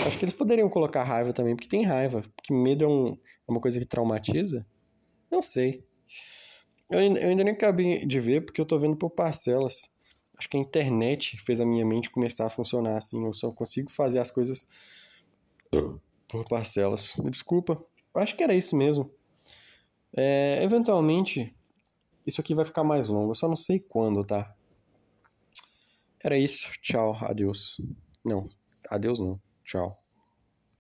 Acho 0.05 0.17
que 0.17 0.25
eles 0.25 0.33
poderiam 0.33 0.69
colocar 0.69 1.03
raiva 1.03 1.31
também, 1.33 1.55
porque 1.55 1.69
tem 1.69 1.83
raiva. 1.85 2.21
Porque 2.35 2.53
medo 2.53 2.85
é, 2.85 2.87
um, 2.87 3.13
é 3.13 3.51
uma 3.51 3.61
coisa 3.61 3.79
que 3.79 3.85
traumatiza. 3.85 4.65
Não 5.31 5.41
sei. 5.41 5.85
Eu 6.89 6.99
ainda, 6.99 7.19
eu 7.19 7.29
ainda 7.29 7.43
nem 7.43 7.53
acabei 7.53 8.05
de 8.05 8.19
ver, 8.19 8.41
porque 8.41 8.59
eu 8.59 8.65
tô 8.65 8.77
vendo 8.77 8.97
por 8.97 9.09
parcelas. 9.09 9.89
Acho 10.37 10.49
que 10.49 10.57
a 10.57 10.59
internet 10.59 11.37
fez 11.37 11.61
a 11.61 11.65
minha 11.65 11.85
mente 11.85 12.09
começar 12.09 12.47
a 12.47 12.49
funcionar 12.49 12.97
assim. 12.97 13.25
Eu 13.25 13.33
só 13.33 13.51
consigo 13.51 13.89
fazer 13.89 14.19
as 14.19 14.31
coisas 14.31 14.67
por 16.27 16.47
parcelas. 16.47 17.15
Me 17.17 17.29
desculpa. 17.29 17.81
Acho 18.15 18.35
que 18.35 18.43
era 18.43 18.53
isso 18.53 18.75
mesmo. 18.75 19.11
É, 20.15 20.63
eventualmente, 20.63 21.55
isso 22.25 22.41
aqui 22.41 22.53
vai 22.53 22.65
ficar 22.65 22.83
mais 22.83 23.07
longo, 23.07 23.31
eu 23.31 23.35
só 23.35 23.47
não 23.47 23.55
sei 23.55 23.79
quando, 23.79 24.23
tá? 24.23 24.53
Era 26.23 26.37
isso, 26.37 26.71
tchau, 26.81 27.17
adeus. 27.21 27.81
Não, 28.23 28.47
adeus 28.89 29.19
não, 29.19 29.41
tchau. 29.63 30.00